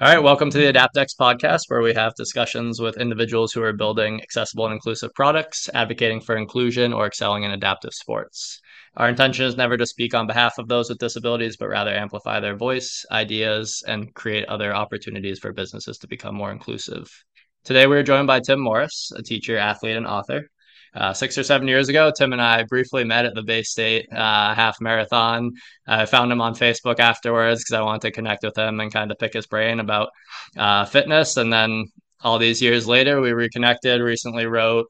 All 0.00 0.08
right, 0.08 0.20
welcome 0.20 0.50
to 0.50 0.58
the 0.58 0.72
AdaptX 0.72 1.14
podcast, 1.16 1.60
where 1.68 1.80
we 1.80 1.94
have 1.94 2.16
discussions 2.16 2.80
with 2.80 2.96
individuals 2.96 3.52
who 3.52 3.62
are 3.62 3.72
building 3.72 4.20
accessible 4.20 4.64
and 4.64 4.74
inclusive 4.74 5.14
products, 5.14 5.70
advocating 5.72 6.20
for 6.20 6.36
inclusion, 6.36 6.92
or 6.92 7.06
excelling 7.06 7.44
in 7.44 7.52
adaptive 7.52 7.94
sports. 7.94 8.60
Our 8.96 9.08
intention 9.08 9.44
is 9.44 9.56
never 9.56 9.76
to 9.76 9.86
speak 9.86 10.12
on 10.12 10.26
behalf 10.26 10.58
of 10.58 10.66
those 10.66 10.88
with 10.88 10.98
disabilities, 10.98 11.56
but 11.56 11.68
rather 11.68 11.94
amplify 11.94 12.40
their 12.40 12.56
voice, 12.56 13.06
ideas, 13.12 13.84
and 13.86 14.12
create 14.14 14.46
other 14.46 14.74
opportunities 14.74 15.38
for 15.38 15.52
businesses 15.52 15.96
to 15.98 16.08
become 16.08 16.34
more 16.34 16.50
inclusive. 16.50 17.08
Today, 17.62 17.86
we're 17.86 18.02
joined 18.02 18.26
by 18.26 18.40
Tim 18.40 18.58
Morris, 18.58 19.12
a 19.14 19.22
teacher, 19.22 19.56
athlete, 19.56 19.96
and 19.96 20.08
author. 20.08 20.50
Uh, 20.94 21.12
six 21.12 21.36
or 21.36 21.42
seven 21.42 21.66
years 21.66 21.88
ago, 21.88 22.12
Tim 22.16 22.32
and 22.32 22.40
I 22.40 22.62
briefly 22.62 23.02
met 23.04 23.24
at 23.24 23.34
the 23.34 23.42
Bay 23.42 23.62
State 23.62 24.06
uh, 24.12 24.54
half 24.54 24.80
marathon. 24.80 25.52
I 25.86 26.06
found 26.06 26.30
him 26.30 26.40
on 26.40 26.54
Facebook 26.54 27.00
afterwards 27.00 27.62
because 27.62 27.78
I 27.78 27.82
wanted 27.82 28.02
to 28.02 28.12
connect 28.12 28.44
with 28.44 28.56
him 28.56 28.80
and 28.80 28.92
kind 28.92 29.10
of 29.10 29.18
pick 29.18 29.32
his 29.32 29.46
brain 29.46 29.80
about 29.80 30.10
uh, 30.56 30.84
fitness. 30.84 31.36
And 31.36 31.52
then 31.52 31.86
all 32.22 32.38
these 32.38 32.62
years 32.62 32.86
later, 32.86 33.20
we 33.20 33.32
reconnected, 33.32 34.00
recently 34.00 34.46
wrote 34.46 34.86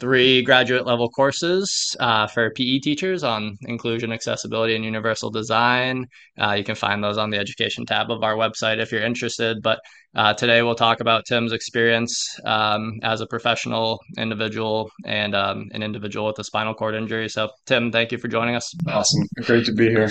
three 0.00 0.42
graduate 0.42 0.86
level 0.86 1.08
courses 1.08 1.96
uh, 2.00 2.26
for 2.26 2.50
PE 2.50 2.78
teachers 2.78 3.24
on 3.24 3.56
inclusion, 3.62 4.12
accessibility, 4.12 4.74
and 4.74 4.84
universal 4.84 5.30
design. 5.30 6.06
Uh, 6.40 6.52
you 6.52 6.64
can 6.64 6.74
find 6.74 7.02
those 7.02 7.18
on 7.18 7.30
the 7.30 7.38
education 7.38 7.84
tab 7.84 8.10
of 8.10 8.22
our 8.22 8.34
website 8.34 8.78
if 8.78 8.92
you're 8.92 9.02
interested. 9.02 9.62
But 9.62 9.80
uh, 10.14 10.34
today 10.34 10.62
we'll 10.62 10.74
talk 10.74 11.00
about 11.00 11.24
Tim's 11.26 11.52
experience 11.52 12.38
um, 12.44 12.98
as 13.02 13.20
a 13.20 13.26
professional 13.26 14.00
individual 14.16 14.90
and 15.04 15.34
um, 15.34 15.68
an 15.72 15.82
individual 15.82 16.26
with 16.26 16.38
a 16.38 16.44
spinal 16.44 16.74
cord 16.74 16.94
injury. 16.94 17.28
So, 17.28 17.50
Tim, 17.66 17.90
thank 17.90 18.12
you 18.12 18.18
for 18.18 18.28
joining 18.28 18.54
us. 18.54 18.72
Awesome. 18.86 19.26
Great 19.42 19.66
to 19.66 19.72
be 19.72 19.88
here. 19.88 20.10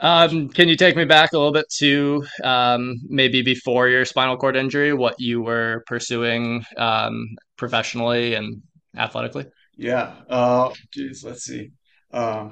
Um, 0.00 0.48
can 0.48 0.68
you 0.68 0.76
take 0.76 0.96
me 0.96 1.04
back 1.04 1.32
a 1.32 1.38
little 1.38 1.52
bit 1.52 1.66
to 1.78 2.24
um, 2.42 2.96
maybe 3.08 3.42
before 3.42 3.88
your 3.88 4.04
spinal 4.04 4.36
cord 4.36 4.56
injury, 4.56 4.92
what 4.92 5.14
you 5.18 5.40
were 5.40 5.84
pursuing 5.86 6.64
um, 6.76 7.26
professionally 7.56 8.34
and 8.34 8.60
athletically? 8.96 9.46
Yeah. 9.76 10.14
Uh, 10.28 10.70
geez, 10.92 11.24
let's 11.24 11.44
see. 11.44 11.70
Uh, 12.12 12.50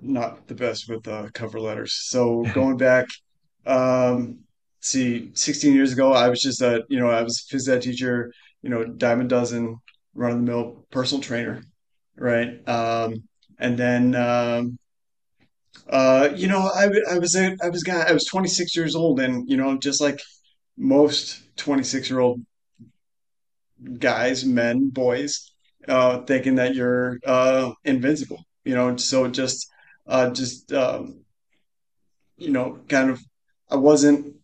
not 0.00 0.46
the 0.46 0.54
best 0.54 0.88
with 0.88 1.06
uh, 1.08 1.28
cover 1.32 1.60
letters. 1.60 1.92
So 2.08 2.44
going 2.54 2.76
back, 2.76 3.08
um, 3.66 4.40
see, 4.80 5.30
16 5.34 5.74
years 5.74 5.92
ago, 5.92 6.12
I 6.12 6.28
was 6.28 6.40
just 6.40 6.62
a, 6.62 6.84
you 6.88 6.98
know, 6.98 7.10
I 7.10 7.22
was 7.22 7.44
a 7.50 7.54
phys 7.54 7.68
ed 7.68 7.82
teacher, 7.82 8.32
you 8.62 8.70
know, 8.70 8.84
dime 8.84 9.20
a 9.20 9.24
dozen, 9.24 9.76
run 10.14 10.32
of 10.32 10.36
the 10.38 10.44
mill 10.44 10.86
personal 10.90 11.22
trainer, 11.22 11.62
right? 12.16 12.66
Um, 12.68 13.24
and 13.58 13.78
then, 13.78 14.14
um, 14.14 14.78
uh, 15.88 16.30
you 16.34 16.48
know, 16.48 16.70
I, 16.74 16.88
I 17.10 17.18
was 17.18 17.34
a, 17.34 17.56
I 17.62 17.68
was 17.68 17.82
guy, 17.82 18.02
I 18.08 18.12
was 18.12 18.24
26 18.24 18.76
years 18.76 18.94
old, 18.94 19.20
and 19.20 19.48
you 19.48 19.56
know, 19.56 19.76
just 19.76 20.00
like 20.00 20.20
most 20.76 21.42
26 21.56 22.08
year 22.08 22.20
old 22.20 22.40
guys, 23.98 24.44
men, 24.44 24.90
boys, 24.90 25.52
uh, 25.88 26.22
thinking 26.22 26.56
that 26.56 26.74
you're 26.74 27.18
uh, 27.26 27.72
invincible. 27.84 28.44
You 28.64 28.74
know, 28.74 28.96
so 28.96 29.28
just 29.28 29.68
uh, 30.06 30.30
just 30.30 30.72
um, 30.72 31.24
you 32.36 32.50
know, 32.50 32.80
kind 32.88 33.10
of, 33.10 33.20
I 33.70 33.76
wasn't 33.76 34.34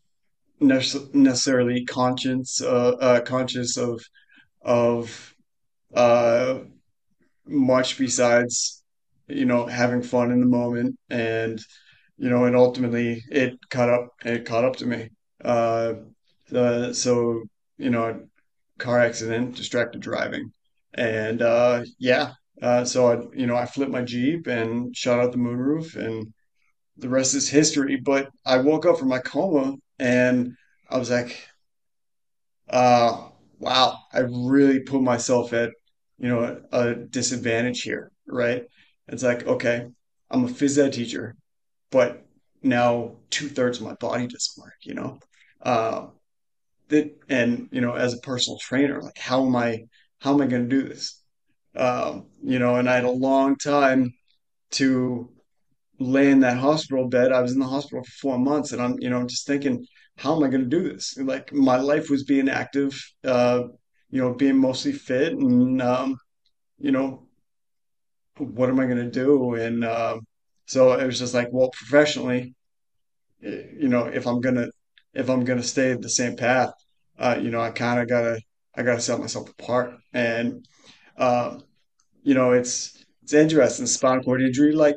nece- 0.61 1.15
necessarily 1.15 1.85
conscious 1.85 2.61
uh, 2.63 2.97
uh, 3.01 3.21
conscious 3.21 3.77
of 3.77 4.01
of 4.63 5.35
uh, 5.95 6.61
much 7.47 7.99
besides 7.99 8.83
you 9.29 9.45
know 9.45 9.67
having 9.67 10.03
fun 10.03 10.31
in 10.31 10.41
the 10.41 10.47
moment 10.47 10.97
and 11.11 11.61
you 12.19 12.31
know 12.31 12.45
and 12.45 12.57
ultimately 12.57 13.23
it 13.31 13.59
caught 13.71 13.89
up 13.89 14.09
it 14.25 14.45
caught 14.45 14.65
up 14.65 14.77
to 14.77 14.87
me 14.87 15.09
uh, 15.45 15.95
uh 16.55 16.93
so 16.93 17.43
you 17.79 17.91
know 17.91 18.21
car 18.79 19.01
accident, 19.01 19.57
distracted 19.57 20.01
driving, 20.01 20.53
and 20.95 21.43
uh, 21.43 21.85
yeah, 21.99 22.33
uh, 22.63 22.85
so 22.85 23.13
I, 23.13 23.37
you 23.37 23.47
know, 23.47 23.57
I 23.57 23.67
flipped 23.67 23.93
my 23.93 24.03
Jeep 24.03 24.47
and 24.47 24.97
shot 24.97 25.21
out 25.21 25.33
the 25.33 25.39
moonroof, 25.39 25.97
and 25.97 26.33
the 26.97 27.09
rest 27.09 27.35
is 27.35 27.49
history. 27.49 27.97
But 27.97 28.31
I 28.45 28.59
woke 28.59 28.87
up 28.87 28.99
from 28.99 29.09
my 29.09 29.19
coma, 29.19 29.77
and 29.99 30.55
I 30.91 30.99
was 30.99 31.11
like, 31.11 31.49
uh, 32.69 33.29
wow, 33.59 33.99
I 34.13 34.21
really 34.21 34.81
put 34.81 35.03
myself 35.03 35.53
at, 35.53 35.71
you 36.19 36.29
know, 36.29 36.61
a, 36.73 36.79
a 36.81 36.95
disadvantage 36.95 37.83
here, 37.83 38.11
right? 38.27 38.65
It's 39.09 39.23
like, 39.23 39.47
okay, 39.47 39.87
I'm 40.31 40.45
a 40.45 40.49
phys 40.49 40.79
ed 40.79 40.93
teacher, 40.93 41.37
but 41.91 42.27
now 42.63 43.17
two 43.31 43.49
thirds 43.49 43.79
of 43.79 43.85
my 43.85 43.95
body 43.95 44.27
doesn't 44.27 44.63
work, 44.63 44.75
you 44.83 44.95
know? 44.95 45.19
Uh, 45.63 46.07
that 46.89 47.11
and 47.29 47.69
you 47.73 47.81
know 47.81 47.95
as 47.95 48.15
a 48.15 48.19
personal 48.19 48.59
trainer 48.59 49.01
like 49.03 49.19
how 49.19 49.45
am 49.45 49.57
i 49.57 49.85
how 50.21 50.33
am 50.35 50.41
i 50.41 50.47
going 50.47 50.69
to 50.69 50.83
do 50.83 50.89
this? 50.89 51.23
Um, 51.75 52.27
you 52.43 52.59
know 52.59 52.77
and 52.77 52.89
i 52.89 52.95
had 52.95 53.05
a 53.05 53.11
long 53.11 53.57
time 53.57 54.13
to 54.73 55.31
lay 55.99 56.31
in 56.31 56.41
that 56.41 56.59
hospital 56.59 57.09
bed. 57.09 57.33
I 57.33 57.41
was 57.41 57.53
in 57.53 57.59
the 57.59 57.67
hospital 57.67 58.05
for 58.05 58.11
four 58.11 58.39
months 58.39 58.73
and 58.73 58.83
i'm 58.83 58.97
you 59.01 59.11
know 59.11 59.27
just 59.27 59.47
thinking 59.47 59.87
how 60.17 60.37
am 60.37 60.45
i 60.45 60.49
going 60.49 60.63
to 60.63 60.77
do 60.79 60.83
this? 60.89 61.17
Like 61.19 61.53
my 61.53 61.77
life 61.77 62.09
was 62.11 62.25
being 62.25 62.49
active 62.49 62.99
uh, 63.25 63.65
you 64.11 64.21
know 64.23 64.35
being 64.35 64.59
mostly 64.59 64.93
fit 64.93 65.33
and 65.33 65.83
um, 65.83 66.17
you 66.79 66.93
know 66.93 67.27
what 68.39 68.69
am 68.69 68.81
i 68.81 68.87
going 68.87 68.99
to 68.99 69.11
do? 69.11 69.55
And 69.55 69.85
uh, 69.85 70.19
so 70.67 70.93
it 70.93 71.07
was 71.07 71.19
just 71.19 71.35
like 71.35 71.49
well 71.53 71.71
professionally 71.71 72.55
you 73.41 73.89
know 73.89 74.05
if 74.07 74.27
i'm 74.27 74.41
going 74.41 74.55
to 74.55 74.71
if 75.17 75.29
i'm 75.29 75.45
going 75.45 75.61
to 75.61 75.67
stay 75.67 75.93
the 75.95 76.09
same 76.09 76.37
path 76.37 76.73
uh, 77.19 77.39
you 77.41 77.51
know, 77.51 77.61
I 77.61 77.71
kind 77.71 78.01
of 78.01 78.09
gotta 78.09 78.41
I 78.75 78.83
gotta 78.83 79.01
set 79.01 79.19
myself 79.19 79.51
apart. 79.51 79.95
And 80.13 80.67
um, 81.17 81.65
you 82.23 82.35
know, 82.35 82.53
it's 82.53 83.05
it's 83.23 83.33
interesting 83.33 83.87
spinal 83.87 84.23
cord 84.23 84.43
injury. 84.43 84.73
Like, 84.73 84.97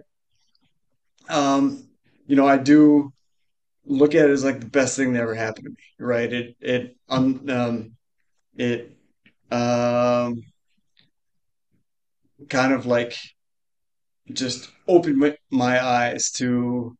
um, 1.30 1.88
you 2.28 2.36
know, 2.36 2.48
I 2.48 2.58
do 2.58 3.14
look 3.86 4.16
at 4.16 4.30
it 4.30 4.32
as 4.32 4.44
like 4.44 4.60
the 4.60 4.68
best 4.68 4.96
thing 4.96 5.14
that 5.14 5.22
ever 5.22 5.36
happened 5.36 5.66
to 5.66 5.70
me. 5.72 6.06
Right? 6.06 6.32
It 6.32 6.56
it 6.60 6.98
um, 7.08 7.46
um 7.50 7.92
it 8.56 8.98
um 9.52 10.42
kind 12.50 12.74
of 12.74 12.86
like 12.86 13.16
just 14.32 14.70
opened 14.88 15.38
my 15.50 15.84
eyes 15.84 16.32
to 16.32 16.96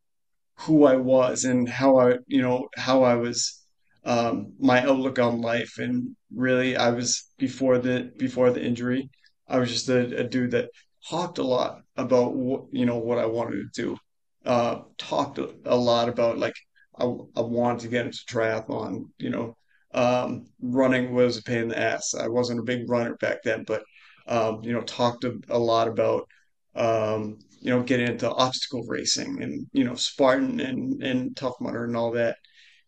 who 0.60 0.84
I 0.84 0.96
was 0.96 1.44
and 1.44 1.68
how 1.68 1.98
I 1.98 2.18
you 2.26 2.42
know 2.42 2.68
how 2.76 3.02
I 3.02 3.14
was 3.14 3.60
um, 4.04 4.52
my 4.58 4.82
outlook 4.82 5.18
on 5.18 5.40
life. 5.40 5.78
And 5.78 6.16
really, 6.34 6.76
I 6.76 6.90
was 6.90 7.30
before 7.38 7.78
the 7.78 8.12
before 8.16 8.50
the 8.50 8.64
injury, 8.64 9.10
I 9.48 9.58
was 9.58 9.70
just 9.70 9.88
a, 9.88 10.18
a 10.18 10.24
dude 10.24 10.52
that 10.52 10.70
talked 11.08 11.38
a 11.38 11.42
lot 11.42 11.82
about 11.96 12.34
what 12.34 12.64
you 12.72 12.86
know 12.86 12.98
what 12.98 13.18
I 13.18 13.26
wanted 13.26 13.72
to 13.74 13.82
do. 13.82 13.98
Uh, 14.44 14.82
talked 14.96 15.38
a, 15.38 15.76
lot 15.76 16.08
about 16.08 16.38
like 16.38 16.54
I, 16.98 17.04
I 17.04 17.40
wanted 17.42 17.80
to 17.80 17.88
get 17.88 18.06
into 18.06 18.18
triathlon. 18.28 19.04
You 19.18 19.30
know, 19.30 19.56
um, 19.92 20.46
running 20.60 21.14
was 21.14 21.38
a 21.38 21.42
pain 21.42 21.62
in 21.62 21.68
the 21.68 21.78
ass. 21.78 22.14
I 22.14 22.28
wasn't 22.28 22.60
a 22.60 22.64
big 22.64 22.88
runner 22.88 23.16
back 23.16 23.42
then, 23.42 23.64
but 23.66 23.82
um, 24.26 24.60
you 24.62 24.72
know, 24.72 24.82
talked 24.82 25.24
a, 25.24 25.38
a 25.48 25.58
lot 25.58 25.88
about 25.88 26.26
um, 26.74 27.38
you 27.60 27.70
know 27.70 27.82
getting 27.82 28.08
into 28.08 28.30
obstacle 28.30 28.84
racing 28.88 29.42
and 29.42 29.66
you 29.72 29.84
know 29.84 29.94
Spartan 29.94 30.60
and 30.60 31.02
and 31.02 31.36
Tough 31.36 31.54
Mudder 31.60 31.84
and 31.84 31.96
all 31.96 32.12
that 32.12 32.36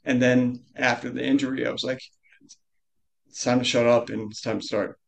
and 0.05 0.21
then 0.21 0.65
after 0.77 1.11
the 1.11 1.25
injury, 1.25 1.67
I 1.67 1.71
was 1.71 1.85
like, 1.85 2.01
it's 3.29 3.45
time 3.45 3.59
to 3.59 3.65
shut 3.65 3.87
up 3.87 4.11
and 4.11 4.31
it's 4.31 4.41
time 4.41 4.61
to 4.61 4.67
start 4.67 4.99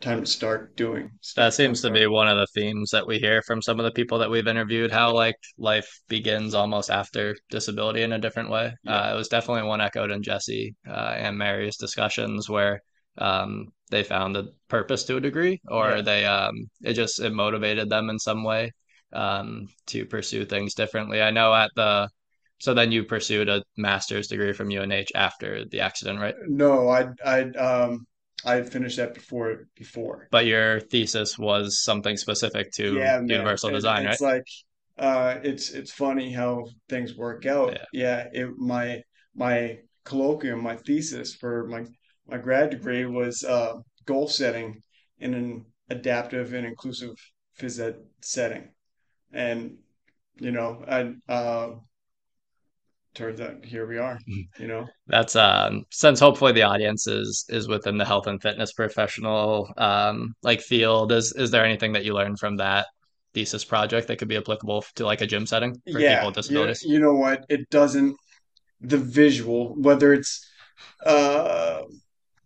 time 0.00 0.20
to 0.20 0.26
start 0.26 0.76
doing 0.76 1.10
That 1.36 1.54
seems 1.54 1.80
to 1.80 1.90
be 1.90 2.06
one 2.06 2.28
of 2.28 2.36
the 2.36 2.48
themes 2.54 2.90
that 2.90 3.06
we 3.06 3.18
hear 3.18 3.40
from 3.42 3.62
some 3.62 3.78
of 3.80 3.84
the 3.84 3.92
people 3.92 4.18
that 4.18 4.30
we've 4.30 4.46
interviewed, 4.46 4.90
how 4.90 5.14
like 5.14 5.36
life 5.56 5.88
begins 6.08 6.52
almost 6.52 6.90
after 6.90 7.34
disability 7.50 8.02
in 8.02 8.12
a 8.12 8.18
different 8.18 8.50
way. 8.50 8.74
Yeah. 8.82 8.96
Uh, 9.00 9.14
it 9.14 9.16
was 9.16 9.28
definitely 9.28 9.66
one 9.68 9.80
echoed 9.80 10.10
in 10.10 10.22
Jesse 10.22 10.74
uh, 10.86 11.14
and 11.16 11.38
Mary's 11.38 11.76
discussions 11.78 12.50
where 12.50 12.82
um, 13.18 13.68
they 13.90 14.02
found 14.02 14.36
a 14.36 14.48
purpose 14.68 15.04
to 15.04 15.16
a 15.16 15.20
degree, 15.20 15.60
or 15.68 15.90
Yeah. 15.96 16.02
they 16.02 16.24
um, 16.26 16.54
it 16.82 16.94
just 16.94 17.20
it 17.20 17.32
motivated 17.32 17.88
them 17.88 18.10
in 18.10 18.18
some 18.18 18.44
way 18.44 18.72
um, 19.14 19.68
to 19.86 20.06
pursue 20.06 20.44
things 20.44 20.74
differently. 20.74 21.22
I 21.22 21.30
know 21.30 21.54
at 21.54 21.70
the 21.76 22.08
so 22.58 22.72
then 22.74 22.92
you 22.92 23.04
pursued 23.04 23.48
a 23.48 23.62
master's 23.76 24.28
degree 24.28 24.52
from 24.52 24.70
UNH 24.70 25.08
after 25.14 25.64
the 25.66 25.80
accident, 25.80 26.20
right? 26.20 26.34
No, 26.48 26.88
I 26.88 27.08
I 27.24 27.40
um 27.50 28.06
I 28.44 28.62
finished 28.62 28.96
that 28.98 29.14
before 29.14 29.66
before. 29.74 30.28
But 30.30 30.44
your 30.44 30.80
thesis 30.80 31.38
was 31.38 31.82
something 31.82 32.18
specific 32.18 32.72
to 32.72 32.90
Yeah, 32.90 33.22
universal 33.26 33.70
design, 33.70 34.04
right? 34.04 34.18
it's 34.18 34.20
like 34.20 34.44
uh 34.98 35.38
it's 35.42 35.70
it's 35.70 35.92
funny 35.92 36.32
how 36.32 36.66
things 36.88 37.16
work 37.16 37.46
out. 37.46 37.72
Yeah. 37.72 37.84
Yeah, 37.92 38.28
it 38.32 38.50
my 38.56 39.02
my 39.34 39.78
colloquium, 40.04 40.60
my 40.62 40.76
thesis 40.76 41.34
for 41.34 41.66
my 41.66 41.84
my 42.26 42.38
grad 42.38 42.70
degree 42.70 43.06
was 43.06 43.42
uh 43.44 43.74
goal 44.06 44.28
setting 44.28 44.82
in 45.18 45.34
an 45.34 45.66
adaptive 45.90 46.52
and 46.54 46.66
inclusive 46.66 47.14
phys 47.58 47.80
ed 47.80 47.96
setting. 48.20 48.68
And 49.34 49.78
you 50.40 50.52
know, 50.52 50.84
I 50.88 51.14
uh 51.32 51.70
turns 53.14 53.40
out 53.40 53.64
here 53.64 53.86
we 53.86 53.98
are, 53.98 54.18
you 54.58 54.66
know. 54.66 54.86
That's 55.06 55.36
um 55.36 55.84
since 55.90 56.20
hopefully 56.20 56.52
the 56.52 56.62
audience 56.62 57.06
is 57.06 57.44
is 57.48 57.68
within 57.68 57.98
the 57.98 58.04
health 58.04 58.26
and 58.26 58.40
fitness 58.40 58.72
professional 58.72 59.72
um 59.76 60.34
like 60.42 60.60
field. 60.60 61.12
Is 61.12 61.32
is 61.36 61.50
there 61.50 61.64
anything 61.64 61.92
that 61.92 62.04
you 62.04 62.14
learned 62.14 62.38
from 62.38 62.56
that 62.56 62.86
thesis 63.34 63.64
project 63.64 64.08
that 64.08 64.18
could 64.18 64.28
be 64.28 64.36
applicable 64.36 64.84
to 64.96 65.04
like 65.04 65.20
a 65.20 65.26
gym 65.26 65.46
setting 65.46 65.82
for 65.90 66.02
people 66.02 66.26
Yeah, 66.26 66.26
with 66.26 66.36
you, 66.42 66.74
disabilities? 66.76 66.82
you 66.82 66.98
know 66.98 67.14
what? 67.14 67.44
It 67.48 67.68
doesn't 67.70 68.16
the 68.80 68.98
visual, 68.98 69.74
whether 69.76 70.12
it's 70.14 70.46
uh 71.06 71.82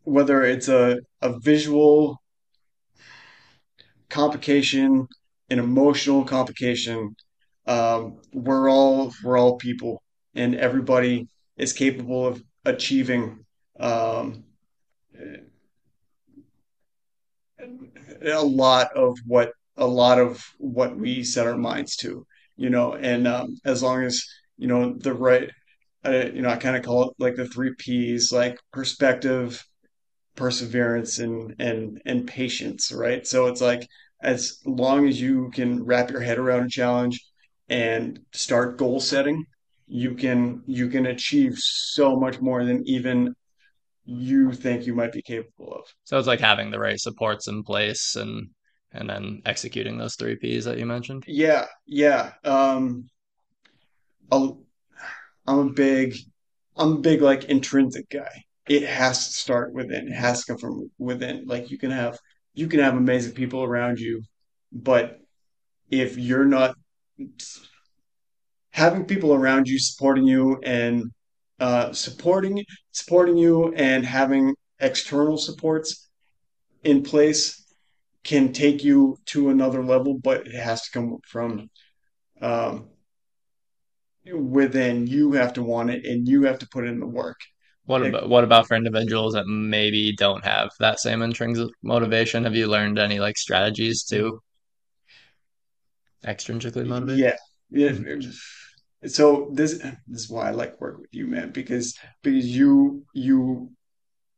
whether 0.04 0.42
it's 0.44 0.68
a 0.68 0.98
a 1.22 1.38
visual 1.40 2.20
complication, 4.08 5.06
an 5.50 5.58
emotional 5.58 6.24
complication, 6.24 7.14
um, 7.66 8.20
we're 8.32 8.70
all 8.70 9.12
we're 9.22 9.38
all 9.38 9.56
people, 9.56 10.02
and 10.34 10.54
everybody 10.54 11.28
is 11.56 11.72
capable 11.72 12.26
of 12.26 12.42
achieving 12.64 13.44
um, 13.80 14.44
a 18.22 18.42
lot 18.42 18.92
of 18.94 19.18
what 19.26 19.52
a 19.76 19.86
lot 19.86 20.18
of 20.18 20.44
what 20.58 20.96
we 20.96 21.22
set 21.22 21.46
our 21.46 21.56
minds 21.56 21.96
to, 21.96 22.26
you 22.56 22.70
know, 22.70 22.94
and 22.94 23.26
um, 23.28 23.56
as 23.64 23.82
long 23.82 24.02
as 24.02 24.24
you 24.56 24.66
know 24.66 24.94
the 24.98 25.14
right, 25.14 25.50
uh, 26.04 26.26
you 26.32 26.42
know, 26.42 26.48
I 26.50 26.56
kind 26.56 26.76
of 26.76 26.84
call 26.84 27.10
it 27.10 27.14
like 27.18 27.36
the 27.36 27.46
three 27.46 27.74
P's, 27.78 28.32
like 28.32 28.58
perspective, 28.72 29.64
perseverance, 30.36 31.18
and 31.18 31.54
and 31.58 32.00
and 32.04 32.26
patience, 32.26 32.92
right? 32.92 33.26
So 33.26 33.46
it's 33.46 33.60
like 33.60 33.86
as 34.20 34.60
long 34.64 35.08
as 35.08 35.20
you 35.20 35.50
can 35.50 35.84
wrap 35.84 36.10
your 36.10 36.20
head 36.20 36.38
around 36.38 36.66
a 36.66 36.68
challenge 36.68 37.24
and 37.68 38.20
start 38.32 38.78
goal 38.78 39.00
setting, 39.00 39.44
you 39.86 40.14
can 40.14 40.62
you 40.66 40.88
can 40.88 41.06
achieve 41.06 41.58
so 41.58 42.16
much 42.16 42.40
more 42.40 42.64
than 42.64 42.86
even 42.86 43.34
you 44.04 44.52
think 44.52 44.86
you 44.86 44.94
might 44.94 45.12
be 45.12 45.22
capable 45.22 45.72
of. 45.74 45.84
So 46.04 46.18
it's 46.18 46.26
like 46.26 46.40
having 46.40 46.70
the 46.70 46.78
right 46.78 46.98
supports 46.98 47.46
in 47.46 47.62
place 47.62 48.16
and 48.16 48.48
and 48.92 49.08
then 49.08 49.42
executing 49.44 49.98
those 49.98 50.16
three 50.16 50.36
Ps 50.36 50.64
that 50.64 50.78
you 50.78 50.86
mentioned. 50.86 51.24
Yeah, 51.26 51.66
yeah. 51.86 52.32
Um, 52.44 53.08
I'll, 54.32 54.62
I'm 55.46 55.58
a 55.58 55.70
big, 55.70 56.16
I'm 56.76 56.92
a 56.92 57.00
big 57.00 57.22
like 57.22 57.44
intrinsic 57.44 58.08
guy. 58.08 58.44
It 58.68 58.82
has 58.84 59.26
to 59.26 59.32
start 59.34 59.72
within. 59.72 60.08
It 60.08 60.14
has 60.14 60.44
to 60.44 60.52
come 60.52 60.58
from 60.58 60.90
within. 60.98 61.44
Like 61.46 61.70
you 61.70 61.78
can 61.78 61.90
have, 61.90 62.18
you 62.58 62.66
can 62.66 62.80
have 62.80 62.96
amazing 62.96 63.34
people 63.34 63.62
around 63.62 64.00
you, 64.00 64.20
but 64.72 65.20
if 65.90 66.18
you're 66.18 66.44
not 66.44 66.74
having 68.70 69.04
people 69.04 69.32
around 69.32 69.68
you 69.68 69.78
supporting 69.78 70.24
you 70.24 70.60
and 70.64 71.04
uh, 71.60 71.92
supporting 71.92 72.64
supporting 72.90 73.36
you 73.36 73.72
and 73.74 74.04
having 74.04 74.56
external 74.80 75.38
supports 75.38 76.08
in 76.82 77.02
place 77.02 77.64
can 78.24 78.52
take 78.52 78.82
you 78.82 79.16
to 79.26 79.50
another 79.50 79.84
level, 79.84 80.18
but 80.18 80.46
it 80.48 80.54
has 80.54 80.82
to 80.82 80.90
come 80.90 81.16
from 81.26 81.70
um, 82.42 82.88
within. 84.34 85.06
You 85.06 85.32
have 85.32 85.52
to 85.54 85.62
want 85.62 85.90
it, 85.90 86.04
and 86.04 86.26
you 86.26 86.42
have 86.42 86.58
to 86.58 86.68
put 86.72 86.86
in 86.88 86.98
the 86.98 87.06
work. 87.06 87.38
What 87.88 88.02
about 88.02 88.28
what 88.28 88.44
about 88.44 88.66
for 88.66 88.76
individuals 88.76 89.32
that 89.32 89.46
maybe 89.46 90.14
don't 90.14 90.44
have 90.44 90.68
that 90.78 91.00
same 91.00 91.22
intrinsic 91.22 91.70
motivation? 91.82 92.44
Have 92.44 92.54
you 92.54 92.66
learned 92.66 92.98
any 92.98 93.18
like 93.18 93.38
strategies 93.38 94.04
to 94.10 94.42
extrinsically 96.22 96.86
motivate? 96.86 97.18
yeah, 97.18 97.36
yeah. 97.70 98.20
So 99.06 99.50
this 99.54 99.78
this 100.06 100.20
is 100.20 100.28
why 100.28 100.48
I 100.48 100.50
like 100.50 100.78
working 100.82 101.00
with 101.00 101.14
you, 101.14 101.28
man, 101.28 101.50
because 101.50 101.96
because 102.22 102.44
you 102.44 103.04
you 103.14 103.70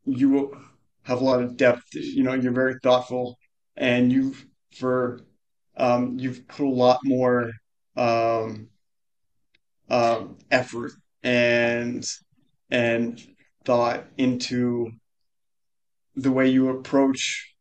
you 0.05 0.56
have 1.03 1.20
a 1.20 1.25
lot 1.25 1.43
of 1.43 1.56
depth. 1.56 1.82
You 1.93 2.23
know, 2.23 2.35
you're 2.35 2.53
very 2.53 2.76
thoughtful, 2.85 3.37
and 3.76 4.12
you've 4.12 4.46
for 4.76 5.23
um, 5.76 6.20
you've 6.20 6.46
put 6.46 6.67
a 6.67 6.70
lot 6.70 7.00
more 7.03 7.50
um, 7.96 8.69
um, 9.88 10.38
effort 10.53 10.93
and 11.25 12.05
and 12.70 13.20
thought 13.64 14.04
into 14.16 14.90
the 16.16 16.32
way 16.32 16.48
you 16.48 16.68
approach 16.68 17.54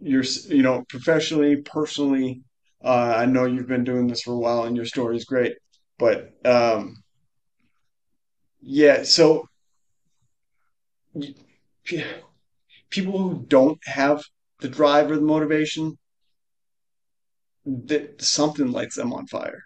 your 0.00 0.22
you 0.48 0.62
know 0.62 0.84
professionally, 0.88 1.56
personally. 1.56 2.42
Uh, 2.84 3.14
I 3.16 3.26
know 3.26 3.44
you've 3.44 3.66
been 3.66 3.84
doing 3.84 4.06
this 4.06 4.22
for 4.22 4.32
a 4.32 4.38
while, 4.38 4.64
and 4.64 4.76
your 4.76 4.84
story 4.84 5.16
is 5.16 5.24
great, 5.24 5.56
but 5.98 6.32
um, 6.44 7.02
yeah. 8.60 9.02
So 9.02 9.48
people 12.90 13.18
who 13.18 13.44
don't 13.48 13.78
have 13.84 14.22
the 14.60 14.68
drive 14.68 15.10
or 15.10 15.16
the 15.16 15.22
motivation 15.22 15.98
that 17.64 18.20
something 18.22 18.72
lights 18.72 18.96
them 18.96 19.12
on 19.12 19.26
fire 19.26 19.62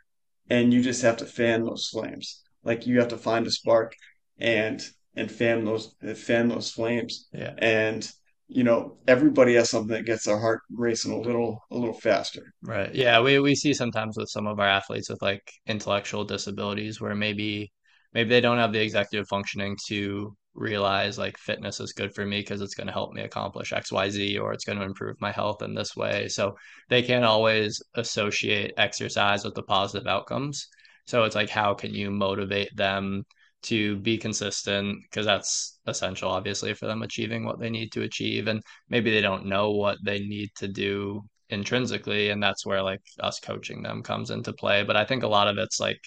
and 0.50 0.72
you 0.72 0.82
just 0.82 1.02
have 1.02 1.16
to 1.16 1.24
fan 1.24 1.64
those 1.64 1.88
flames 1.88 2.42
like 2.64 2.86
you 2.86 2.98
have 2.98 3.08
to 3.08 3.16
find 3.16 3.46
a 3.46 3.50
spark 3.50 3.94
and 4.38 4.82
and 5.16 5.30
fan 5.30 5.64
those 5.64 5.94
fan 6.16 6.48
those 6.48 6.70
flames 6.70 7.28
Yeah. 7.32 7.54
and 7.58 8.10
you 8.48 8.64
know 8.64 8.98
everybody 9.06 9.54
has 9.54 9.70
something 9.70 9.94
that 9.96 10.06
gets 10.06 10.24
their 10.24 10.38
heart 10.38 10.60
racing 10.70 11.12
a 11.12 11.20
little 11.20 11.58
a 11.70 11.76
little 11.76 11.94
faster 11.94 12.52
Right. 12.62 12.94
Yeah, 12.94 13.20
we 13.20 13.38
we 13.40 13.54
see 13.56 13.74
sometimes 13.74 14.16
with 14.16 14.28
some 14.30 14.46
of 14.46 14.60
our 14.60 14.66
athletes 14.68 15.08
with 15.10 15.20
like 15.22 15.42
intellectual 15.66 16.24
disabilities 16.24 17.00
where 17.00 17.14
maybe 17.14 17.72
maybe 18.14 18.30
they 18.30 18.40
don't 18.40 18.58
have 18.58 18.72
the 18.72 18.80
executive 18.82 19.26
functioning 19.28 19.76
to 19.88 20.36
realize 20.54 21.18
like 21.18 21.36
fitness 21.38 21.80
is 21.80 21.92
good 21.92 22.14
for 22.14 22.24
me 22.26 22.40
because 22.40 22.60
it's 22.60 22.74
going 22.74 22.86
to 22.86 22.92
help 22.92 23.12
me 23.14 23.22
accomplish 23.22 23.72
XYZ 23.72 24.38
or 24.38 24.52
it's 24.52 24.64
going 24.64 24.78
to 24.78 24.84
improve 24.84 25.16
my 25.20 25.32
health 25.32 25.62
in 25.62 25.74
this 25.74 25.96
way. 25.96 26.28
So 26.28 26.54
they 26.88 27.02
can't 27.02 27.24
always 27.24 27.82
associate 27.94 28.74
exercise 28.76 29.44
with 29.44 29.54
the 29.54 29.62
positive 29.62 30.06
outcomes. 30.06 30.68
So 31.06 31.24
it's 31.24 31.34
like 31.34 31.48
how 31.50 31.74
can 31.74 31.92
you 31.94 32.10
motivate 32.12 32.76
them 32.76 33.24
to 33.62 33.96
be 33.96 34.18
consistent 34.18 34.98
because 35.02 35.26
that's 35.26 35.78
essential 35.86 36.30
obviously 36.30 36.74
for 36.74 36.86
them 36.86 37.02
achieving 37.02 37.44
what 37.44 37.58
they 37.58 37.70
need 37.70 37.90
to 37.92 38.02
achieve 38.02 38.48
and 38.48 38.62
maybe 38.88 39.10
they 39.10 39.20
don't 39.20 39.46
know 39.46 39.70
what 39.70 39.98
they 40.04 40.18
need 40.20 40.50
to 40.56 40.68
do 40.68 41.22
intrinsically 41.50 42.30
and 42.30 42.42
that's 42.42 42.66
where 42.66 42.82
like 42.82 43.00
us 43.20 43.38
coaching 43.40 43.82
them 43.82 44.02
comes 44.02 44.30
into 44.30 44.52
play. 44.52 44.82
But 44.82 44.96
i 44.96 45.04
think 45.04 45.22
a 45.22 45.28
lot 45.28 45.48
of 45.48 45.58
it's 45.58 45.80
like 45.80 46.00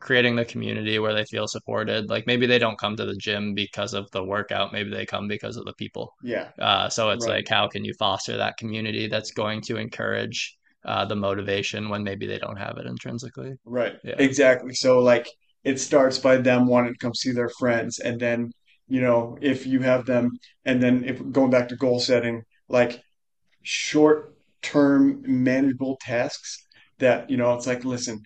creating 0.00 0.34
the 0.34 0.44
community 0.44 0.98
where 0.98 1.14
they 1.14 1.24
feel 1.26 1.46
supported. 1.46 2.08
Like 2.08 2.26
maybe 2.26 2.46
they 2.46 2.58
don't 2.58 2.78
come 2.78 2.96
to 2.96 3.04
the 3.04 3.16
gym 3.16 3.54
because 3.54 3.92
of 3.94 4.10
the 4.10 4.24
workout 4.24 4.72
maybe 4.72 4.90
they 4.90 5.06
come 5.06 5.28
because 5.28 5.56
of 5.56 5.66
the 5.66 5.74
people. 5.74 6.14
Yeah. 6.22 6.48
Uh, 6.58 6.88
so 6.88 7.10
it's 7.10 7.26
right. 7.26 7.36
like 7.36 7.48
how 7.48 7.68
can 7.68 7.84
you 7.84 7.92
foster 7.98 8.36
that 8.38 8.56
community 8.56 9.08
that's 9.08 9.30
going 9.30 9.60
to 9.62 9.76
encourage 9.76 10.56
uh, 10.86 11.04
the 11.04 11.16
motivation 11.16 11.90
when 11.90 12.02
maybe 12.02 12.26
they 12.26 12.38
don't 12.38 12.56
have 12.56 12.78
it 12.78 12.86
intrinsically? 12.86 13.52
Right. 13.64 13.94
Yeah. 14.02 14.14
Exactly. 14.18 14.72
So 14.72 15.00
like 15.00 15.28
it 15.64 15.78
starts 15.80 16.18
by 16.18 16.36
them 16.36 16.66
wanting 16.66 16.94
to 16.94 16.98
come 16.98 17.14
see 17.14 17.32
their 17.32 17.50
friends. 17.58 17.98
And 17.98 18.20
then 18.20 18.52
you 18.88 19.00
know 19.00 19.38
if 19.40 19.66
you 19.66 19.80
have 19.80 20.04
them 20.06 20.30
and 20.64 20.82
then 20.82 21.04
if 21.04 21.18
going 21.30 21.50
back 21.50 21.68
to 21.68 21.76
goal 21.76 22.00
setting 22.00 22.42
like 22.68 23.00
short 23.62 24.34
term 24.62 25.22
manageable 25.26 25.96
tasks 26.00 26.66
that 26.98 27.28
you 27.30 27.36
know 27.36 27.54
it's 27.54 27.66
like 27.66 27.84
listen 27.84 28.22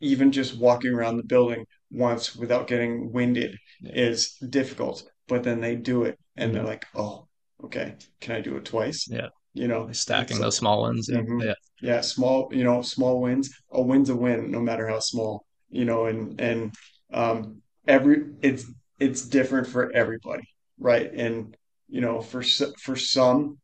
even 0.00 0.30
just 0.30 0.58
walking 0.58 0.92
around 0.92 1.16
the 1.16 1.24
building 1.24 1.64
once 1.90 2.36
without 2.36 2.68
getting 2.68 3.12
winded 3.12 3.56
yeah. 3.80 3.92
is 3.94 4.34
difficult 4.50 5.02
but 5.26 5.42
then 5.42 5.60
they 5.60 5.74
do 5.74 6.04
it 6.04 6.18
and 6.36 6.54
they're 6.54 6.62
hmm 6.62 6.68
like 6.68 6.86
oh 6.94 7.26
okay 7.64 7.94
can 8.20 8.36
i 8.36 8.40
do 8.40 8.56
it 8.56 8.64
twice? 8.64 9.08
Yeah. 9.10 9.28
You 9.54 9.66
know? 9.66 9.90
Stacking 9.90 10.38
those 10.38 10.56
small 10.56 10.80
ones 10.82 11.08
yeah. 11.10 11.20
Hmm 11.20 11.40
yeah. 11.40 11.54
Yeah 11.82 12.00
small 12.02 12.48
you 12.52 12.64
know 12.64 12.82
small 12.82 13.20
wins. 13.20 13.50
A 13.72 13.82
win's 13.82 14.10
a 14.10 14.16
win 14.16 14.50
no 14.50 14.60
matter 14.60 14.86
how 14.86 15.00
small 15.00 15.44
you 15.70 15.84
know 15.84 16.06
and 16.06 16.40
and 16.40 16.74
um 17.12 17.60
every 17.86 18.24
it's 18.42 18.64
it's 18.98 19.22
different 19.22 19.66
for 19.66 19.92
everybody 19.92 20.42
right 20.78 21.12
and 21.12 21.56
you 21.88 22.00
know 22.00 22.20
for 22.20 22.42
for 22.78 22.96
some 22.96 23.58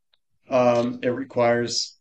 um, 0.50 1.00
it 1.02 1.08
requires 1.08 1.96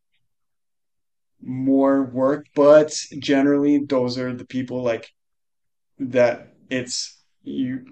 more 1.42 2.04
work, 2.04 2.48
but 2.56 2.94
generally 3.20 3.80
those 3.80 4.18
are 4.18 4.34
the 4.34 4.46
people 4.46 4.84
like 4.84 5.10
that 6.00 6.54
it's 6.70 7.22
you 7.44 7.86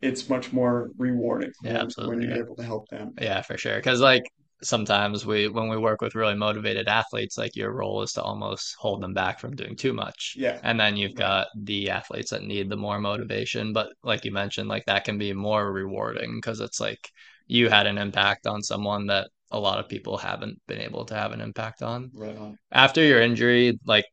it's 0.00 0.28
much 0.28 0.52
more 0.52 0.90
rewarding 0.96 1.50
yeah 1.62 1.84
when 1.96 2.08
when 2.08 2.20
you're 2.20 2.32
yeah 2.32 2.38
able 2.38 2.56
to 2.56 2.62
help 2.62 2.88
them. 2.88 3.12
Yeah, 3.20 3.42
for 3.42 3.56
sure. 3.56 3.76
Because 3.76 4.00
like 4.00 4.24
sometimes 4.62 5.24
we 5.24 5.48
when 5.48 5.68
we 5.68 5.76
work 5.76 6.00
with 6.00 6.14
really 6.14 6.34
motivated 6.34 6.88
athletes, 6.88 7.38
like 7.38 7.56
your 7.56 7.72
role 7.72 8.02
is 8.02 8.12
to 8.12 8.22
almost 8.22 8.74
hold 8.78 9.02
them 9.02 9.14
back 9.14 9.38
from 9.38 9.56
doing 9.56 9.76
too 9.76 9.92
much. 9.92 10.34
Yeah, 10.36 10.58
And 10.62 10.78
then 10.78 10.96
you've 10.96 11.14
got 11.14 11.48
the 11.56 11.90
athletes 11.90 12.30
that 12.30 12.42
need 12.42 12.68
the 12.68 12.76
more 12.76 13.00
motivation. 13.00 13.72
But 13.72 13.92
like 14.02 14.24
you 14.24 14.32
mentioned, 14.32 14.68
like 14.68 14.84
that 14.86 15.04
can 15.04 15.18
be 15.18 15.32
more 15.32 15.72
rewarding 15.72 16.36
because 16.36 16.60
it's 16.60 16.80
like 16.80 17.10
you 17.46 17.68
had 17.68 17.86
an 17.86 17.98
impact 17.98 18.46
on 18.46 18.62
someone 18.62 19.06
that 19.06 19.28
a 19.50 19.58
lot 19.58 19.78
of 19.78 19.88
people 19.88 20.18
haven't 20.18 20.60
been 20.66 20.80
able 20.80 21.04
to 21.06 21.14
have 21.14 21.32
an 21.32 21.40
impact 21.40 21.82
on. 21.82 22.10
Right 22.14 22.36
on. 22.36 22.58
After 22.70 23.02
your 23.02 23.20
injury, 23.22 23.78
like 23.86 24.04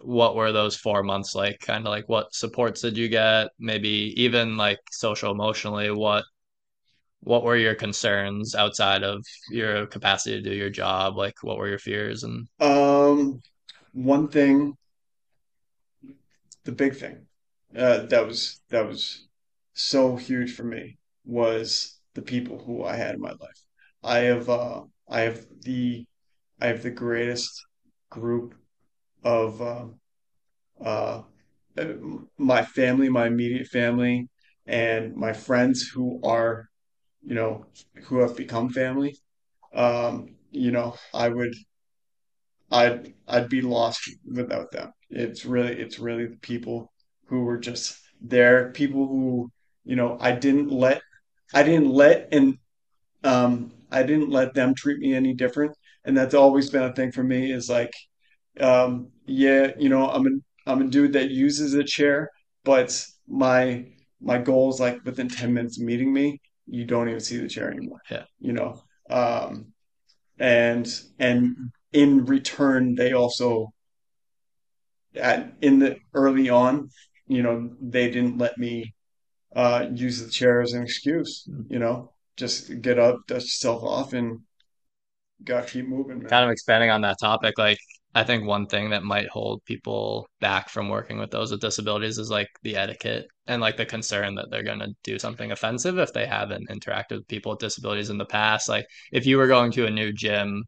what 0.00 0.36
were 0.36 0.52
those 0.52 0.76
four 0.76 1.02
months 1.02 1.34
like? 1.34 1.60
Kind 1.60 1.86
of 1.86 1.90
like 1.90 2.08
what 2.08 2.34
supports 2.34 2.80
did 2.80 2.96
you 2.96 3.08
get? 3.08 3.48
Maybe 3.58 4.12
even 4.16 4.56
like 4.56 4.78
social 4.90 5.32
emotionally, 5.32 5.90
what 5.90 6.24
what 7.24 7.42
were 7.44 7.56
your 7.56 7.74
concerns 7.74 8.54
outside 8.54 9.02
of 9.02 9.24
your 9.50 9.86
capacity 9.86 10.36
to 10.36 10.50
do 10.50 10.54
your 10.54 10.70
job? 10.70 11.16
Like 11.16 11.34
what 11.42 11.58
were 11.58 11.68
your 11.68 11.78
fears 11.78 12.22
and 12.22 12.46
Um, 12.60 13.40
one 13.92 14.28
thing, 14.28 14.76
the 16.64 16.72
big 16.72 16.96
thing, 16.96 17.26
uh, 17.76 18.06
that 18.06 18.26
was 18.26 18.60
that 18.70 18.86
was 18.86 19.26
so 19.74 20.16
huge 20.16 20.54
for 20.54 20.64
me 20.64 20.96
was 21.24 21.98
the 22.14 22.22
people 22.22 22.58
who 22.58 22.84
I 22.84 22.96
had 22.96 23.14
in 23.14 23.20
my 23.20 23.30
life. 23.30 23.60
I 24.02 24.18
have 24.18 24.48
uh, 24.48 24.82
I 25.08 25.20
have 25.22 25.44
the 25.62 26.06
I 26.60 26.66
have 26.68 26.82
the 26.82 26.90
greatest 26.90 27.64
group 28.10 28.54
of 29.24 29.60
uh, 29.62 29.86
uh, 30.84 31.22
my 32.38 32.64
family, 32.64 33.08
my 33.08 33.26
immediate 33.26 33.66
family, 33.68 34.28
and 34.66 35.14
my 35.16 35.32
friends 35.32 35.88
who 35.88 36.20
are, 36.22 36.68
you 37.26 37.34
know, 37.34 37.66
who 38.04 38.18
have 38.20 38.36
become 38.36 38.70
family. 38.70 39.16
Um, 39.74 40.36
you 40.52 40.72
know, 40.72 40.96
I 41.14 41.28
would 41.30 41.54
I'd 42.70 43.14
I'd 43.28 43.48
be 43.48 43.60
lost 43.60 44.10
without 44.26 44.70
them. 44.72 44.92
It's 45.10 45.44
really 45.44 45.72
it's 45.80 45.98
really 45.98 46.26
the 46.26 46.36
people 46.38 46.92
who 47.26 47.42
were 47.44 47.58
just 47.58 47.98
there, 48.20 48.70
people 48.72 49.06
who, 49.06 49.50
you 49.84 49.96
know, 49.96 50.16
I 50.20 50.32
didn't 50.32 50.70
let 50.70 51.02
I 51.54 51.62
didn't 51.62 51.90
let 51.90 52.28
and 52.32 52.58
um 53.24 53.72
I 53.90 54.02
didn't 54.04 54.30
let 54.30 54.54
them 54.54 54.74
treat 54.76 54.98
me 55.00 55.14
any 55.14 55.34
different. 55.34 55.76
And 56.04 56.16
that's 56.16 56.34
always 56.34 56.70
been 56.70 56.84
a 56.84 56.94
thing 56.94 57.12
for 57.12 57.24
me 57.24 57.52
is 57.52 57.70
like, 57.70 57.92
um, 58.60 59.10
yeah, 59.26 59.72
you 59.78 59.88
know, 59.88 60.08
I'm 60.10 60.26
a 60.26 60.30
I'm 60.70 60.82
a 60.82 60.88
dude 60.88 61.12
that 61.14 61.30
uses 61.30 61.74
a 61.74 61.84
chair, 61.84 62.30
but 62.64 63.04
my 63.28 63.86
my 64.20 64.38
goal 64.38 64.70
is 64.72 64.80
like 64.80 65.04
within 65.04 65.28
10 65.28 65.52
minutes 65.54 65.78
meeting 65.80 66.12
me, 66.12 66.40
you 66.66 66.84
don't 66.84 67.08
even 67.08 67.20
see 67.20 67.38
the 67.38 67.48
chair 67.48 67.70
anymore, 67.70 68.00
yeah. 68.10 68.24
you 68.40 68.52
know. 68.52 68.82
Um, 69.10 69.74
and 70.38 70.88
and 71.18 71.56
in 71.92 72.24
return 72.24 72.94
they 72.94 73.12
also 73.12 73.72
at 75.14 75.52
in 75.60 75.78
the 75.78 75.96
early 76.12 76.48
on 76.48 76.88
you 77.28 77.42
know 77.42 77.70
they 77.80 78.10
didn't 78.10 78.38
let 78.38 78.58
me 78.58 78.92
uh 79.54 79.86
use 79.94 80.24
the 80.24 80.30
chair 80.30 80.60
as 80.60 80.72
an 80.72 80.82
excuse 80.82 81.48
you 81.68 81.78
know 81.78 82.12
just 82.36 82.80
get 82.82 82.98
up 82.98 83.20
dust 83.28 83.46
yourself 83.46 83.84
off 83.84 84.12
and 84.12 84.40
gotta 85.44 85.66
keep 85.66 85.86
moving 85.86 86.18
man 86.18 86.28
kind 86.28 86.44
of 86.44 86.50
expanding 86.50 86.90
on 86.90 87.02
that 87.02 87.16
topic, 87.20 87.56
like 87.58 87.78
I 88.14 88.22
think 88.22 88.46
one 88.46 88.66
thing 88.66 88.90
that 88.90 89.02
might 89.02 89.28
hold 89.28 89.64
people 89.64 90.28
back 90.40 90.68
from 90.68 90.88
working 90.88 91.18
with 91.18 91.32
those 91.32 91.50
with 91.50 91.60
disabilities 91.60 92.18
is 92.18 92.30
like 92.30 92.48
the 92.62 92.76
etiquette 92.76 93.26
and 93.46 93.60
like 93.60 93.76
the 93.76 93.86
concern 93.86 94.34
that 94.36 94.50
they're 94.50 94.62
going 94.62 94.78
to 94.80 94.94
do 95.02 95.18
something 95.18 95.52
offensive 95.52 95.98
if 95.98 96.12
they 96.12 96.26
haven't 96.26 96.68
interacted 96.70 97.16
with 97.18 97.28
people 97.28 97.52
with 97.52 97.60
disabilities 97.60 98.10
in 98.10 98.18
the 98.18 98.24
past. 98.24 98.68
Like 98.68 98.86
if 99.12 99.26
you 99.26 99.36
were 99.38 99.46
going 99.48 99.72
to 99.72 99.86
a 99.86 99.90
new 99.90 100.12
gym 100.12 100.64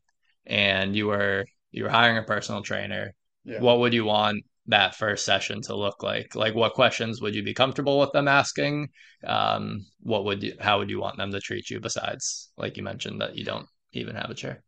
and 0.46 0.94
you 0.96 1.06
were 1.06 1.44
you 1.72 1.84
were 1.84 1.90
hiring 1.90 2.18
a 2.18 2.22
personal 2.22 2.62
trainer, 2.62 3.12
yeah 3.44 3.62
what 3.62 3.78
would 3.80 3.94
you 3.94 4.04
want 4.04 4.44
that 4.66 4.94
first 4.94 5.24
session 5.24 5.62
to 5.62 5.76
look 5.76 6.02
like? 6.02 6.34
Like 6.34 6.54
what 6.54 6.74
questions 6.74 7.20
would 7.20 7.34
you 7.34 7.42
be 7.42 7.54
comfortable 7.54 7.98
with 8.00 8.12
them 8.12 8.28
asking? 8.28 8.88
Um, 9.24 9.86
what 10.00 10.24
would 10.24 10.42
you 10.42 10.54
how 10.60 10.78
would 10.78 10.90
you 10.90 11.00
want 11.00 11.16
them 11.16 11.30
to 11.32 11.40
treat 11.40 11.70
you 11.70 11.80
besides 11.80 12.50
like 12.56 12.76
you 12.76 12.82
mentioned 12.82 13.20
that 13.20 13.36
you 13.36 13.44
don't 13.44 13.66
even 13.92 14.16
have 14.16 14.30
a 14.30 14.34
chair? 14.34 14.62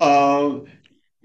um 0.00 0.66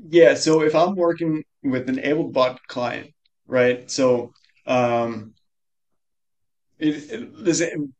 yeah 0.10 0.34
so 0.34 0.62
if 0.62 0.75
i'm 0.75 0.96
working 0.96 1.43
with 1.63 1.88
an 1.89 2.00
able-bodied 2.00 2.65
client 2.67 3.12
right 3.48 3.89
so 3.91 4.32
um 4.65 5.34
it, 6.80 7.12
it, 7.12 7.34
listen, 7.34 7.94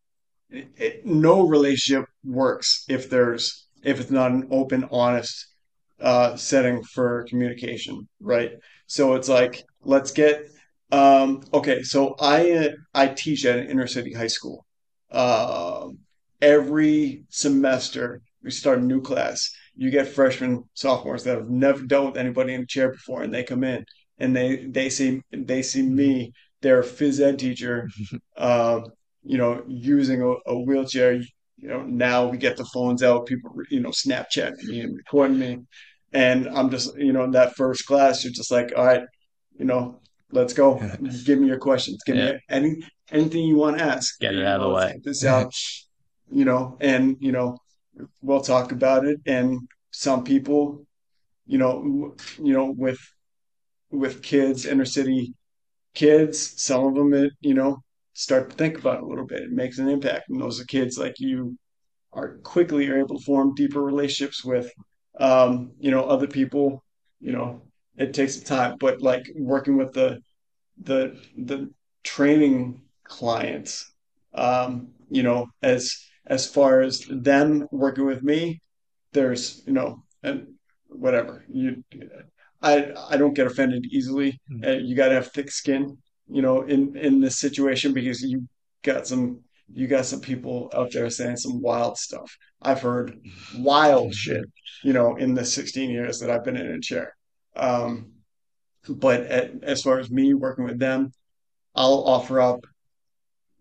it, 0.50 0.68
it, 0.78 1.06
no 1.06 1.48
relationship 1.48 2.06
works 2.24 2.86
if 2.90 3.10
there's 3.10 3.68
if 3.84 4.00
it's 4.00 4.12
not 4.12 4.32
an 4.32 4.48
open 4.52 4.88
honest 4.92 5.48
uh, 6.00 6.36
setting 6.36 6.84
for 6.84 7.26
communication, 7.30 8.08
right? 8.20 8.52
So 8.88 9.16
it's 9.16 9.30
like, 9.30 9.64
let's 9.84 10.12
get 10.12 10.48
um, 10.92 11.42
okay. 11.54 11.82
So 11.84 12.16
I 12.20 12.52
uh, 12.52 12.70
I 12.94 13.08
teach 13.08 13.46
at 13.46 13.60
an 13.60 13.70
inner 13.70 13.88
city 13.88 14.14
high 14.14 14.28
school. 14.28 14.66
Um, 15.12 16.00
every 16.42 17.24
semester 17.30 18.22
we 18.44 18.52
start 18.52 18.80
a 18.80 18.84
new 18.84 19.02
class. 19.02 19.50
You 19.76 19.90
get 19.90 20.08
freshmen, 20.08 20.64
sophomores 20.76 21.24
that 21.24 21.38
have 21.38 21.50
never 21.50 21.84
dealt 21.84 22.06
with 22.06 22.18
anybody 22.18 22.54
in 22.54 22.62
a 22.62 22.66
chair 22.68 22.92
before, 22.92 23.24
and 23.24 23.34
they 23.34 23.44
come 23.44 23.64
in 23.64 23.86
and 24.20 24.36
they 24.36 24.68
they 24.68 24.90
see 24.90 25.22
they 25.32 25.62
see 25.64 25.82
me, 25.82 26.32
their 26.64 26.82
phys 26.82 27.20
ed 27.20 27.38
teacher, 27.38 27.88
um, 28.38 28.86
you 29.24 29.38
know, 29.38 29.64
using 29.68 30.22
a, 30.22 30.34
a 30.52 30.60
wheelchair. 30.60 31.14
You 31.58 31.70
know, 31.70 31.84
now 31.84 32.28
we 32.28 32.38
get 32.38 32.58
the 32.58 32.66
phones 32.74 33.04
out, 33.04 33.28
people, 33.28 33.52
you 33.70 33.80
know, 33.80 33.92
Snapchat 33.92 34.52
me 34.64 34.82
and 34.82 34.98
recording 34.98 35.40
me 35.40 35.60
and 36.14 36.48
I'm 36.48 36.70
just, 36.70 36.96
you 36.98 37.12
know, 37.12 37.24
in 37.24 37.32
that 37.32 37.56
first 37.56 37.86
class, 37.86 38.24
you're 38.24 38.34
just 38.34 38.52
like, 38.52 38.72
all 38.78 38.86
right, 38.86 39.04
you 39.58 39.66
know, 39.66 40.00
let's 40.32 40.54
go. 40.54 40.80
Give 41.26 41.40
me 41.40 41.48
your 41.48 41.58
questions. 41.58 42.00
Give 42.06 42.16
Yeah. 42.16 42.34
me 42.34 42.40
any 42.50 42.76
anything 43.12 43.44
you 43.46 43.58
want 43.58 43.78
to 43.80 43.84
ask. 43.84 44.20
Get 44.20 44.36
it 44.36 44.46
out 44.46 44.62
of 44.62 44.68
the 44.70 44.74
way. 44.76 45.00
this 45.04 45.26
out, 45.26 45.54
you 46.32 46.46
know, 46.46 46.78
and 46.80 47.18
you 47.20 47.32
know, 47.32 47.58
we'll 48.22 48.42
talk 48.42 48.72
about 48.72 49.06
it. 49.06 49.20
And 49.26 49.60
some 49.92 50.24
people, 50.24 50.86
you 51.48 51.58
know, 51.58 52.16
you 52.42 52.54
know, 52.54 52.74
with 52.78 53.00
with 53.92 54.22
kids, 54.22 54.66
inner 54.66 54.86
city 54.86 55.34
kids, 55.94 56.62
some 56.62 56.86
of 56.86 56.96
them, 56.96 57.14
it, 57.14 57.34
you 57.42 57.54
know, 57.54 57.84
start 58.14 58.50
to 58.50 58.56
think 58.56 58.78
about 58.78 58.98
it 58.98 59.04
a 59.04 59.08
little 59.08 59.26
bit. 59.26 59.42
It 59.42 59.52
makes 59.52 59.80
an 59.80 59.90
impact. 59.90 60.30
And 60.30 60.42
those 60.42 60.60
are 60.60 60.66
kids 60.66 60.98
like 60.98 61.20
you 61.20 61.58
are 62.14 62.38
quickly 62.44 62.88
are 62.88 63.00
able 63.00 63.18
to 63.18 63.26
form 63.26 63.56
deeper 63.56 63.82
relationships 63.82 64.44
with 64.44 64.72
um, 65.20 65.72
you 65.80 65.92
know 65.92 66.04
other 66.04 66.28
people 66.28 66.84
you 67.20 67.32
know 67.32 67.62
it 67.98 68.14
takes 68.14 68.38
time 68.38 68.78
but 68.80 69.02
like 69.02 69.30
working 69.36 69.78
with 69.78 69.94
the 69.94 70.20
the 70.82 71.20
the 71.38 71.70
training 72.04 72.82
clients 73.04 73.92
um, 74.34 74.90
you 75.10 75.24
know 75.24 75.48
as 75.62 75.98
as 76.28 76.48
far 76.48 76.82
as 76.82 77.06
them 77.10 77.68
working 77.72 78.06
with 78.06 78.24
me 78.24 78.62
there's 79.12 79.62
you 79.68 79.74
know 79.74 80.04
and 80.24 80.48
whatever 80.88 81.44
you 81.50 81.84
I 82.64 82.92
I 83.10 83.18
don't 83.18 83.36
get 83.36 83.48
offended 83.48 83.86
easily. 83.92 84.40
Mm. 84.52 84.66
uh, 84.66 84.80
you 84.80 84.96
got 84.96 85.10
to 85.10 85.16
have 85.16 85.32
thick 85.32 85.52
skin 85.52 85.98
you 86.28 86.42
know 86.42 86.62
in 86.64 86.96
in 86.98 87.20
this 87.20 87.38
situation 87.38 87.94
because 87.94 88.22
you 88.24 88.48
got 88.84 89.06
some 89.06 89.42
you 89.72 89.88
got 89.88 90.06
some 90.06 90.22
people 90.22 90.72
out 90.74 90.92
there 90.92 91.10
saying 91.10 91.38
some 91.38 91.62
wild 91.62 91.98
stuff. 91.98 92.36
I've 92.62 92.82
heard 92.82 93.20
wild 93.58 94.16
shit 94.16 94.46
you 94.84 94.94
know 94.94 95.18
in 95.18 95.34
the 95.34 95.46
16 95.46 95.90
years 95.90 96.20
that 96.20 96.30
I've 96.30 96.46
been 96.46 96.58
in 96.58 96.72
a 96.72 96.80
chair. 96.80 97.16
Um 97.56 98.14
but 98.90 99.22
at, 99.28 99.64
as 99.64 99.82
far 99.82 100.00
as 100.00 100.12
me 100.12 100.34
working 100.34 100.66
with 100.66 100.80
them 100.80 101.12
I'll 101.76 102.04
offer 102.06 102.40
up 102.42 102.66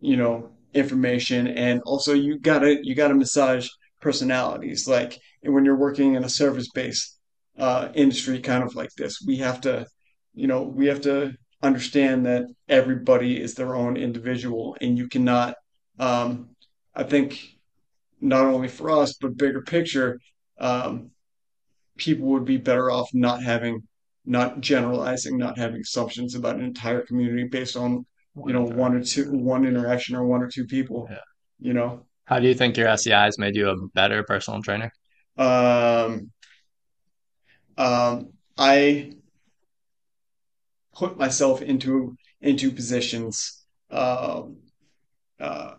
you 0.01 0.17
know 0.17 0.51
information 0.75 1.47
and 1.49 1.81
also 1.83 2.15
you 2.15 2.39
gotta 2.39 2.79
you 2.83 2.95
gotta 2.95 3.15
massage 3.15 3.69
personalities. 4.01 4.87
Like 4.87 5.19
when 5.43 5.65
you're 5.65 5.77
working 5.77 6.15
in 6.15 6.25
a 6.25 6.29
service 6.29 6.71
based 6.71 7.19
uh, 7.59 7.89
industry 7.95 8.41
kind 8.41 8.63
of 8.63 8.75
like 8.75 8.91
this 8.97 9.23
we 9.27 9.37
have 9.37 9.61
to 9.61 9.87
you 10.35 10.47
know 10.47 10.63
we 10.63 10.87
have 10.87 11.01
to 11.01 11.33
understand 11.63 12.27
that 12.27 12.45
everybody 12.69 13.41
is 13.41 13.55
their 13.55 13.75
own 13.75 13.97
individual 13.97 14.77
and 14.81 14.97
you 14.99 15.09
cannot 15.09 15.55
um, 15.99 16.49
i 16.95 17.03
think 17.03 17.39
not 18.21 18.45
only 18.45 18.69
for 18.69 18.91
us 18.91 19.15
but 19.21 19.37
bigger 19.37 19.63
picture 19.63 20.19
um, 20.59 21.11
people 21.97 22.27
would 22.29 22.45
be 22.45 22.57
better 22.57 22.91
off 22.91 23.09
not 23.13 23.43
having 23.43 23.83
not 24.25 24.61
generalizing 24.61 25.37
not 25.37 25.59
having 25.59 25.81
assumptions 25.81 26.35
about 26.35 26.57
an 26.57 26.65
entire 26.65 27.03
community 27.03 27.45
based 27.45 27.77
on 27.77 28.05
you 28.47 28.53
know 28.53 28.63
one 28.65 28.95
or 28.95 29.03
two 29.03 29.31
one 29.33 29.65
interaction 29.67 30.17
or 30.17 30.25
one 30.25 30.43
or 30.43 30.49
two 30.49 30.65
people 30.65 31.07
Yeah. 31.11 31.19
you 31.61 31.75
know 31.75 32.07
How 32.25 32.39
do 32.39 32.49
you 32.49 32.55
think 32.55 32.77
your 32.77 32.89
SCI's 32.89 33.39
made 33.39 33.57
you 33.57 33.69
a 33.69 33.77
better 33.95 34.23
personal 34.23 34.63
trainer? 34.63 34.91
um 35.37 36.31
um 37.79 38.33
i 38.59 39.13
put 40.95 41.17
myself 41.19 41.63
into 41.63 42.17
into 42.41 42.71
positions 42.71 43.65
um 43.91 44.57
uh 45.41 45.75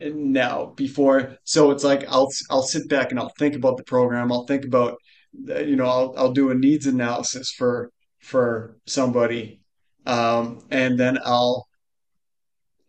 now 0.00 0.66
before. 0.76 1.36
So 1.44 1.70
it's 1.70 1.84
like 1.84 2.04
i'll 2.08 2.30
i'll 2.50 2.62
sit 2.62 2.88
back 2.88 3.10
and 3.10 3.20
i'll 3.20 3.32
think 3.38 3.54
about 3.54 3.76
the 3.76 3.84
program. 3.84 4.32
I'll 4.32 4.46
think 4.46 4.64
about 4.64 4.98
you 5.32 5.76
know 5.76 5.86
i'll, 5.86 6.14
I'll 6.16 6.32
do 6.32 6.50
a 6.50 6.54
needs 6.54 6.86
analysis 6.86 7.52
for 7.52 7.90
for 8.20 8.76
somebody. 8.86 9.60
Um 10.06 10.64
and 10.70 10.98
then 10.98 11.18
i'll 11.24 11.66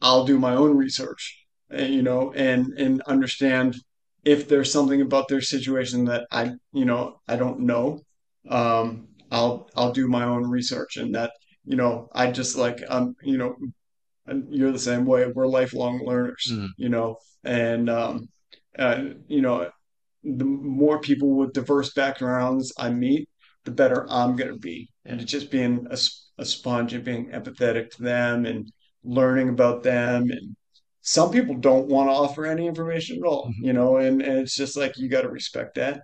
I'll 0.01 0.25
do 0.25 0.39
my 0.39 0.55
own 0.55 0.75
research, 0.77 1.45
uh, 1.71 1.83
you 1.83 2.01
know, 2.01 2.31
and 2.33 2.73
and 2.77 3.01
understand 3.03 3.75
if 4.23 4.47
there's 4.47 4.71
something 4.71 5.01
about 5.01 5.27
their 5.27 5.41
situation 5.41 6.05
that 6.05 6.27
I, 6.31 6.51
you 6.73 6.85
know, 6.85 7.19
I 7.27 7.35
don't 7.35 7.61
know. 7.61 7.99
Um, 8.49 9.07
I'll 9.31 9.69
I'll 9.75 9.91
do 9.93 10.07
my 10.07 10.23
own 10.25 10.49
research 10.49 10.97
and 10.97 11.15
that 11.15 11.31
you 11.63 11.77
know 11.77 12.09
I 12.13 12.31
just 12.31 12.57
like 12.57 12.83
um 12.89 13.15
you 13.23 13.37
know 13.37 13.55
you're 14.49 14.71
the 14.71 14.79
same 14.79 15.05
way. 15.05 15.27
We're 15.27 15.47
lifelong 15.47 16.01
learners, 16.05 16.47
Mhm. 16.51 16.69
you 16.77 16.89
know, 16.89 17.17
and 17.43 17.89
um, 17.89 18.29
uh, 18.77 19.03
you 19.27 19.41
know, 19.41 19.69
the 20.23 20.45
more 20.45 20.99
people 20.99 21.35
with 21.35 21.53
diverse 21.53 21.93
backgrounds 21.93 22.73
I 22.77 22.89
meet, 22.91 23.29
the 23.65 23.71
better 23.71 24.05
I'm 24.09 24.35
gonna 24.35 24.57
be. 24.57 24.89
Yeah. 25.05 25.13
And 25.13 25.21
it's 25.21 25.31
just 25.31 25.51
being 25.51 25.87
a 26.37 26.45
sponge 26.45 26.93
and 26.93 27.03
being 27.03 27.29
empathetic 27.29 27.89
to 27.91 28.03
them 28.03 28.45
and 28.45 28.71
learning 29.03 29.49
about 29.49 29.83
them. 29.83 30.29
And 30.31 30.55
some 31.01 31.31
people 31.31 31.55
don't 31.55 31.87
want 31.87 32.09
to 32.09 32.13
offer 32.13 32.45
any 32.45 32.67
information 32.67 33.17
at 33.17 33.23
all, 33.27 33.47
Mhm. 33.47 33.65
you 33.65 33.73
know, 33.73 33.97
and, 33.97 34.21
and 34.21 34.39
it's 34.39 34.55
just 34.55 34.77
like 34.77 34.97
you 34.97 35.09
got 35.09 35.21
to 35.21 35.29
respect 35.29 35.75
that. 35.75 36.01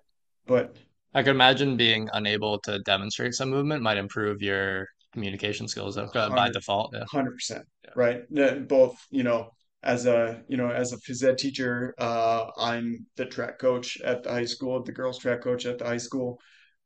But 0.47 0.75
I 1.13 1.23
could 1.23 1.31
imagine 1.31 1.77
being 1.77 2.09
unable 2.13 2.59
to 2.61 2.79
demonstrate 2.79 3.33
some 3.33 3.49
movement 3.49 3.81
might 3.81 3.97
improve 3.97 4.41
your 4.41 4.87
communication 5.13 5.67
skills 5.67 5.97
uh, 5.97 6.05
by 6.13 6.29
hundred 6.29 6.53
default. 6.53 6.93
Yeah. 6.93 7.03
hundred 7.09 7.33
percent, 7.35 7.65
Yeah. 7.85 7.91
right? 7.95 8.67
Both, 8.67 8.97
you 9.09 9.23
know, 9.23 9.51
as 9.83 10.05
a 10.05 10.43
you 10.47 10.57
know 10.57 10.69
as 10.69 10.93
a 10.93 10.97
phys 10.97 11.23
ed 11.23 11.37
teacher, 11.37 11.93
uh, 11.97 12.47
I'm 12.57 13.05
the 13.15 13.25
track 13.25 13.59
coach 13.59 13.99
at 14.01 14.23
the 14.23 14.31
high 14.31 14.45
school, 14.45 14.83
the 14.83 14.91
girls 14.91 15.19
track 15.19 15.41
coach 15.41 15.65
at 15.65 15.77
the 15.79 15.85
high 15.85 15.97
school. 15.97 16.39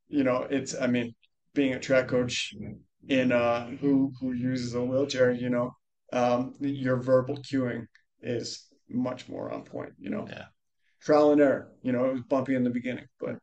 You 0.09 0.23
know, 0.23 0.47
it's 0.49 0.75
I 0.79 0.87
mean, 0.87 1.15
being 1.53 1.73
a 1.73 1.79
track 1.79 2.07
coach 2.07 2.53
in 3.07 3.31
uh 3.31 3.67
who 3.81 4.11
who 4.19 4.33
uses 4.33 4.73
a 4.75 4.83
wheelchair, 4.83 5.31
you 5.31 5.49
know, 5.49 5.71
um, 6.13 6.53
your 6.59 6.97
verbal 6.97 7.37
cueing 7.37 7.85
is 8.21 8.65
much 8.89 9.27
more 9.29 9.51
on 9.51 9.63
point. 9.63 9.93
You 9.99 10.09
know, 10.09 10.27
Yeah. 10.29 10.45
trial 11.01 11.31
and 11.31 11.41
error. 11.41 11.71
You 11.81 11.91
know, 11.91 12.05
it 12.05 12.13
was 12.13 12.21
bumpy 12.23 12.55
in 12.55 12.63
the 12.63 12.69
beginning, 12.69 13.05
but 13.19 13.37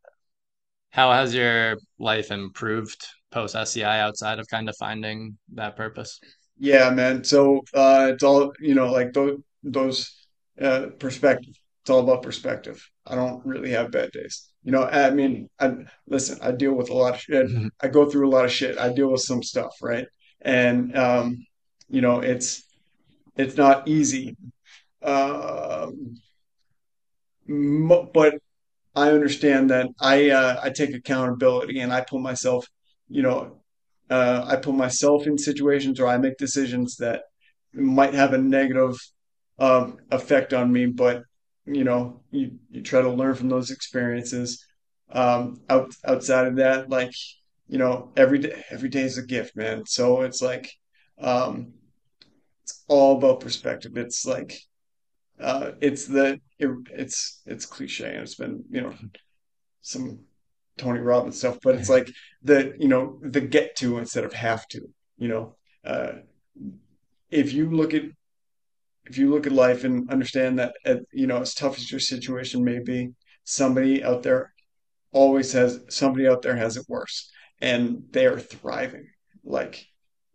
How 0.91 1.13
has 1.13 1.35
your 1.35 1.77
life 1.99 2.31
improved 2.31 3.07
post 3.31 3.55
SCI 3.55 4.01
outside 4.01 4.39
of 4.39 4.49
kind 4.49 4.69
of 4.69 4.77
finding 4.79 5.37
that 5.55 5.77
purpose? 5.77 6.19
Yeah, 6.59 6.91
man. 6.91 7.25
So 7.25 7.63
uh, 7.75 8.11
it's 8.13 8.23
all 8.25 8.53
you 8.61 8.75
know, 8.75 8.91
like 8.91 9.13
those 9.13 9.39
those 9.63 10.27
uh, 10.61 10.87
perspective. 10.99 11.55
It's 11.83 11.91
all 11.91 12.01
about 12.01 12.23
perspective. 12.23 12.83
I 13.07 13.15
don't 13.15 13.45
really 13.47 13.71
have 13.71 13.91
bad 13.93 14.11
days. 14.13 14.49
You 14.65 14.73
know, 14.73 14.85
I 14.85 15.11
mean, 15.11 15.49
I 15.61 15.67
listen. 16.07 16.39
I 16.43 16.53
deal 16.53 16.73
with 16.75 16.91
a 16.91 16.95
lot 16.95 17.15
of 17.15 17.21
shit. 17.21 17.47
I 17.81 17.89
go 17.89 18.09
through 18.11 18.29
a 18.29 18.35
lot 18.37 18.45
of 18.45 18.51
shit. 18.53 18.77
I 18.79 18.93
deal 18.93 19.11
with 19.13 19.21
some 19.23 19.43
stuff, 19.43 19.75
right? 19.83 20.07
And 20.41 20.97
um, 20.97 21.47
you 21.89 22.01
know, 22.01 22.21
it's 22.21 22.65
it's 23.37 23.57
not 23.57 23.87
easy. 23.89 24.37
Um, 25.03 26.17
but 28.13 28.35
I 28.95 29.11
understand 29.11 29.71
that 29.71 29.89
I 30.01 30.31
uh, 30.31 30.61
I 30.63 30.71
take 30.71 30.95
accountability 30.95 31.81
and 31.81 31.93
I 31.93 32.01
put 32.03 32.21
myself, 32.21 32.67
you 33.09 33.23
know, 33.23 33.61
uh, 34.11 34.45
I 34.47 34.57
put 34.57 34.75
myself 34.75 35.27
in 35.27 35.39
situations 35.39 36.01
where 36.01 36.09
I 36.09 36.19
make 36.19 36.37
decisions 36.37 36.97
that 36.97 37.23
might 37.73 38.15
have 38.15 38.33
a 38.33 38.39
negative 38.39 38.97
um, 39.59 39.99
effect 40.11 40.53
on 40.53 40.73
me, 40.73 40.87
but 40.87 41.23
you 41.67 41.85
know, 41.85 42.23
you, 42.31 42.59
you 42.71 42.83
try 42.83 43.03
to 43.03 43.11
learn 43.11 43.35
from 43.35 43.49
those 43.49 43.71
experiences. 43.71 44.65
Um, 45.11 45.61
out, 45.71 45.95
outside 46.05 46.47
of 46.47 46.57
that, 46.57 46.91
like, 46.91 47.13
you 47.67 47.79
know, 47.79 48.13
every 48.17 48.39
day, 48.39 48.63
every 48.71 48.89
day 48.89 49.03
is 49.03 49.19
a 49.19 49.23
gift, 49.23 49.57
man. 49.57 49.85
So 49.87 50.23
it's 50.23 50.43
like, 50.43 50.71
um, 51.19 51.73
it's 52.63 52.85
all 52.89 53.17
about 53.17 53.41
perspective. 53.41 53.97
It's 53.97 54.27
like, 54.27 54.59
uh, 55.41 55.73
it's 55.81 56.07
the, 56.07 56.41
it, 56.59 56.71
it's, 56.93 57.43
it's 57.47 57.67
cliche 57.67 58.13
and 58.13 58.23
it's 58.23 58.35
been, 58.35 58.65
you 58.71 58.81
know, 58.81 58.95
some 59.83 60.21
Tony 60.77 61.01
Robbins 61.01 61.39
stuff, 61.39 61.59
but 61.63 61.75
it's 61.75 61.89
like 61.89 62.11
the, 62.43 62.75
you 62.79 62.89
know, 62.89 63.19
the 63.23 63.41
get 63.41 63.77
to 63.77 63.99
instead 63.99 64.25
of 64.25 64.33
have 64.33 64.67
to, 64.69 64.81
you 65.17 65.29
know, 65.29 65.57
uh, 65.85 66.13
if 67.31 67.53
you 67.53 67.71
look 67.71 67.95
at 67.95 68.05
if 69.07 69.17
you 69.17 69.31
look 69.31 69.47
at 69.47 69.53
life 69.53 69.85
and 69.85 70.11
understand 70.11 70.59
that, 70.59 70.75
uh, 70.85 70.97
you 71.13 71.27
know, 71.27 71.41
as 71.41 71.55
tough 71.55 71.79
as 71.79 71.91
your 71.91 72.01
situation 72.01 72.63
may 72.63 72.79
be, 72.79 73.11
somebody 73.45 74.05
out 74.05 74.23
there 74.23 74.53
always 75.13 75.53
has 75.53 75.81
somebody 75.89 76.29
out 76.29 76.43
there 76.43 76.57
has 76.57 76.77
it 76.77 76.85
worse, 76.89 77.31
and 77.61 78.03
they 78.11 78.27
are 78.27 78.39
thriving. 78.39 79.09
Like, 79.45 79.87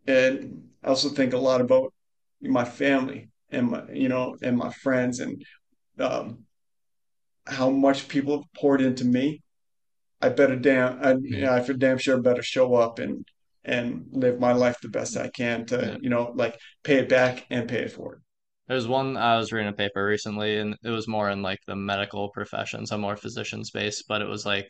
and 0.08 0.69
I 0.84 0.88
also 0.88 1.10
think 1.10 1.34
a 1.34 1.38
lot 1.38 1.62
about 1.62 1.93
my 2.41 2.65
family 2.65 3.30
and 3.54 3.72
my, 3.72 3.84
you 3.94 4.10
know, 4.10 4.36
and 4.42 4.58
my 4.58 4.72
friends 4.72 5.20
and 5.20 5.44
um, 6.00 6.46
how 7.46 7.70
much 7.70 8.08
people 8.08 8.38
have 8.38 8.54
poured 8.56 8.82
into 8.82 9.06
me. 9.06 9.42
I 10.22 10.30
better 10.30 10.56
damn, 10.56 11.04
I, 11.06 11.12
you 11.13 11.38
Yeah. 11.38 11.46
know, 11.46 11.54
I 11.54 11.62
for 11.62 11.74
damn 11.74 11.98
sure 11.98 12.22
better 12.22 12.44
show 12.44 12.76
up 12.76 13.00
and 13.00 13.26
and 13.66 14.08
live 14.12 14.39
my 14.39 14.52
life 14.52 14.78
the 14.82 14.89
best 14.89 15.16
I 15.16 15.30
can 15.30 15.66
to, 15.68 15.78
Yeah. 15.78 15.98
you 16.02 16.10
know, 16.10 16.34
like 16.36 16.58
pay 16.84 16.98
it 16.98 17.08
back 17.10 17.46
and 17.50 17.68
pay 17.70 17.84
it 17.84 17.92
forward. 17.92 18.22
There's 18.68 18.88
one 18.88 19.18
I 19.18 19.38
was 19.38 19.52
reading 19.52 19.70
a 19.70 19.74
paper 19.74 20.06
recently, 20.06 20.58
and 20.58 20.76
it 20.84 20.89
was 20.89 21.08
more 21.08 21.30
in 21.30 21.42
like 21.42 21.60
the 21.68 21.76
medical 21.76 22.30
profession, 22.30 22.86
so 22.86 22.98
more 22.98 23.18
physician 23.18 23.63
space, 23.63 24.04
but 24.04 24.22
it 24.22 24.28
was 24.28 24.46
like 24.46 24.70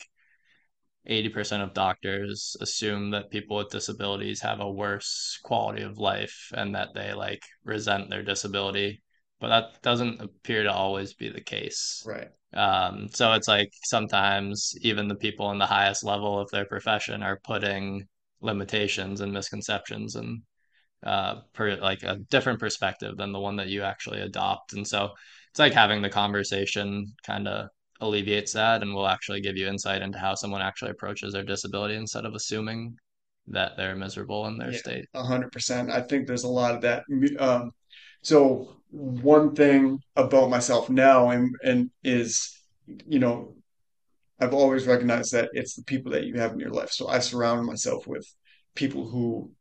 80% 1.06 1.62
of 1.62 1.74
doctors 1.74 2.56
assume 2.62 3.12
that 3.12 3.30
people 3.30 3.58
with 3.58 3.70
disabilities 3.70 4.42
have 4.42 4.60
a 4.60 4.72
worse 4.72 5.40
quality 5.44 5.84
of 5.84 5.98
life 5.98 6.52
and 6.54 6.76
that 6.76 6.94
they 6.94 7.14
like 7.14 7.42
resent 7.66 8.10
their 8.10 8.24
disability, 8.24 9.02
but 9.40 9.50
that 9.50 9.82
doesn't 9.82 10.22
appear 10.22 10.64
to 10.64 10.72
always 10.72 11.14
be 11.14 11.30
the 11.30 11.42
case. 11.42 12.04
Right. 12.06 12.30
Um, 12.54 13.10
so 13.12 13.34
it's 13.34 13.48
like 13.48 13.72
sometimes 13.84 14.74
even 14.82 15.08
the 15.08 15.16
people 15.16 15.52
in 15.52 15.58
the 15.58 15.66
highest 15.66 16.04
level 16.04 16.40
of 16.40 16.50
their 16.52 16.66
profession 16.66 17.24
are 17.24 17.40
putting 17.44 18.08
limitations 18.42 19.22
and 19.22 19.34
misconceptions 19.34 20.16
and 20.16 20.42
uh, 21.04 21.42
per 21.54 21.76
like 21.76 22.04
a 22.04 22.20
different 22.30 22.60
perspective 22.60 23.18
than 23.18 23.32
the 23.32 23.40
one 23.40 23.58
that 23.58 23.68
you 23.68 23.82
actually 23.82 24.22
adopt. 24.22 24.74
And 24.74 24.88
so 24.88 25.10
it's 25.50 25.60
like 25.60 25.74
having 25.74 26.02
the 26.02 26.10
conversation 26.10 27.14
kind 27.26 27.48
of 27.48 27.70
alleviates 28.02 28.54
that 28.54 28.82
and 28.82 28.94
will 28.94 29.08
actually 29.08 29.42
give 29.42 29.58
you 29.58 29.68
insight 29.68 30.02
into 30.02 30.18
how 30.20 30.36
someone 30.36 30.62
actually 30.62 30.92
approaches 30.92 31.34
their 31.34 31.44
disability 31.44 31.96
instead 31.96 32.26
of 32.26 32.36
assuming 32.36 32.96
that 33.48 33.78
they're 33.78 33.96
miserable 33.96 34.48
in 34.48 34.58
their 34.58 34.72
Yeah, 34.72 34.80
state. 34.80 35.06
a 35.14 35.24
hundred 35.24 35.52
percent. 35.52 35.90
I 35.92 36.02
think 36.02 36.28
there's 36.28 36.44
a 36.44 36.50
lot 36.50 36.76
of 36.76 36.82
that. 36.82 37.04
Um, 37.40 37.72
so 38.22 38.78
one 38.90 39.56
thing 39.56 40.00
about 40.16 40.50
myself 40.50 40.90
now 40.90 41.30
and 41.30 41.54
and 41.64 41.90
is, 42.04 42.58
you 43.08 43.20
know, 43.20 43.56
I've 44.40 44.54
always 44.54 44.88
recognized 44.88 45.34
that 45.34 45.50
it's 45.54 45.76
the 45.76 45.84
people 45.84 46.12
that 46.14 46.26
you 46.26 46.36
have 46.36 46.54
in 46.54 46.60
your 46.60 46.72
life. 46.72 46.92
So 46.92 47.08
I 47.08 47.20
surround 47.20 47.66
myself 47.66 48.08
with 48.08 48.26
people 48.76 49.08
who 49.10 49.52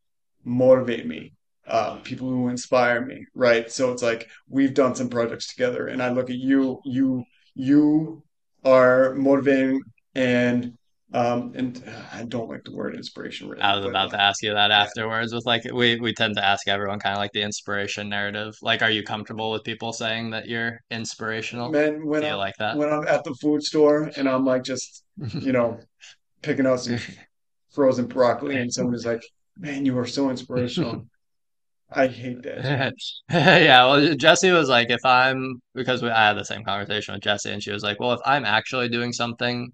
motivate 0.45 1.07
me, 1.07 1.35
uh, 1.67 1.97
people 1.99 2.29
who 2.29 2.49
inspire 2.49 3.05
me, 3.05 3.27
right? 3.35 3.71
So 3.71 3.93
it's 3.93 4.03
like 4.03 4.29
we've 4.49 4.75
done 4.75 4.95
some 4.95 5.09
projects 5.09 5.49
together, 5.49 5.87
and 5.89 6.03
I 6.03 6.11
look 6.11 6.31
at 6.31 6.37
you, 6.37 6.81
you, 6.85 7.25
you 7.55 8.23
are 8.65 9.15
motivating 9.15 9.81
and 10.15 10.73
um, 11.15 11.53
and 11.55 11.83
I 12.13 12.25
don't 12.25 12.49
like 12.49 12.65
the 12.65 12.75
word 12.75 12.95
inspiration 12.95 13.53
I 13.61 13.77
was 13.77 13.85
about 13.85 14.11
to 14.13 14.21
ask 14.21 14.43
you 14.43 14.55
that 14.55 14.71
yeah, 14.71 14.81
afterwards 14.81 15.35
with 15.35 15.45
like 15.45 15.63
we 15.71 16.01
we 16.01 16.15
tend 16.15 16.37
to 16.37 16.45
ask 16.45 16.67
everyone 16.69 17.01
kind 17.01 17.15
of 17.15 17.19
like 17.19 17.33
the 17.33 17.43
inspiration 17.43 18.09
narrative. 18.09 18.55
Like, 18.63 18.81
are 18.81 18.91
you 18.91 19.03
comfortable 19.03 19.51
with 19.51 19.63
people 19.63 19.93
saying 19.93 20.31
that 20.31 20.49
you're 20.49 20.79
inspirational? 20.91 21.71
man, 21.71 22.07
when 22.07 22.25
I'm 22.25 22.39
like 22.39 22.55
that? 22.59 22.77
when 22.79 22.91
I'm 22.91 23.07
at 23.07 23.25
the 23.25 23.35
food 23.35 23.63
store 23.63 24.11
and 24.17 24.27
I'm 24.27 24.47
like 24.47 24.63
just, 24.63 25.05
you 25.35 25.53
know, 25.53 25.79
picking 26.41 26.67
out 26.67 26.81
some 26.81 26.99
frozen 27.75 28.07
broccoli 28.07 28.57
and 28.57 28.73
somebody's 28.73 29.05
like, 29.05 29.23
"Man, 29.59 29.85
you 29.85 29.99
are 29.99 30.07
so 30.07 30.31
inspirational." 30.31 31.07
I 31.95 32.09
hate 32.09 32.43
that. 32.43 32.67
Yeah, 33.31 33.87
well, 33.87 34.15
Jesse 34.15 34.51
was 34.51 34.69
like, 34.69 34.91
if 34.91 35.05
I'm 35.05 35.63
because 35.75 36.03
we, 36.03 36.11
I 36.11 36.29
had 36.29 36.37
the 36.37 36.45
same 36.45 36.65
conversation 36.65 37.15
with 37.15 37.23
Jesse, 37.23 37.51
and 37.51 37.63
she 37.63 37.73
was 37.73 37.83
like, 37.83 37.99
well, 38.01 38.13
if 38.13 38.21
I'm 38.27 38.45
actually 38.45 38.89
doing 38.89 39.13
something 39.13 39.73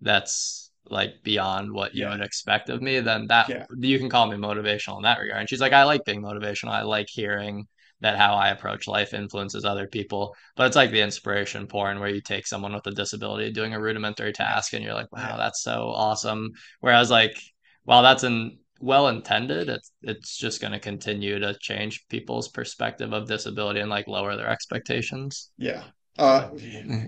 that's 0.00 0.70
like 0.90 1.22
beyond 1.24 1.72
what 1.72 1.94
you 1.94 2.06
Yeah, 2.06 2.10
would 2.10 2.20
expect 2.22 2.68
of 2.70 2.82
me, 2.82 3.00
then 3.00 3.26
that 3.28 3.48
yeah, 3.48 3.66
you 3.78 3.98
can 3.98 4.10
call 4.10 4.26
me 4.28 4.36
motivational 4.36 4.98
in 4.98 5.02
that 5.04 5.20
regard. 5.20 5.40
And 5.40 5.48
she's 5.50 5.60
like, 5.60 5.72
I 5.72 5.84
like 5.84 6.04
being 6.06 6.22
motivational. 6.22 6.70
I 6.70 6.82
like 6.82 7.08
hearing 7.10 7.66
that 8.02 8.18
how 8.18 8.34
I 8.36 8.50
approach 8.50 8.86
life 8.88 9.14
influences 9.14 9.64
other 9.66 9.88
people. 9.88 10.34
But 10.56 10.68
it's 10.68 10.76
like 10.76 10.92
the 10.92 11.02
inspiration 11.02 11.66
porn 11.66 12.00
where 12.00 12.10
you 12.10 12.20
take 12.22 12.46
someone 12.46 12.74
with 12.74 12.86
a 12.86 12.92
disability 12.92 13.52
doing 13.52 13.74
a 13.74 13.80
rudimentary 13.80 14.32
task 14.32 14.74
and 14.74 14.84
you're 14.84 14.94
like, 14.94 15.12
wow, 15.12 15.36
that's 15.38 15.62
so 15.62 15.90
awesome. 15.94 16.52
Whereas 16.80 17.10
like, 17.10 17.36
while 17.84 18.02
that's 18.02 18.22
an 18.24 18.58
well 18.80 19.08
intended, 19.08 19.68
it's 19.68 19.92
it's 20.02 20.36
just 20.36 20.60
going 20.60 20.72
to 20.72 20.78
continue 20.80 21.38
to 21.38 21.56
change 21.60 22.06
people's 22.08 22.48
perspective 22.48 23.12
of 23.12 23.28
disability 23.28 23.80
and 23.80 23.90
like 23.90 24.06
lower 24.08 24.36
their 24.36 24.48
expectations. 24.48 25.50
yeah. 25.58 25.84
Uh, 26.18 26.50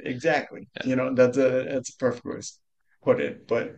exactly. 0.05 0.69
yeah. 0.77 0.87
You 0.89 0.97
know, 0.97 1.15
that's 1.15 1.39
a 1.39 1.65
that's 1.65 1.91
a 1.95 1.97
perfect 1.97 2.27
way 2.27 2.37
to 2.41 2.53
put 3.03 3.21
it. 3.21 3.49
But 3.49 3.77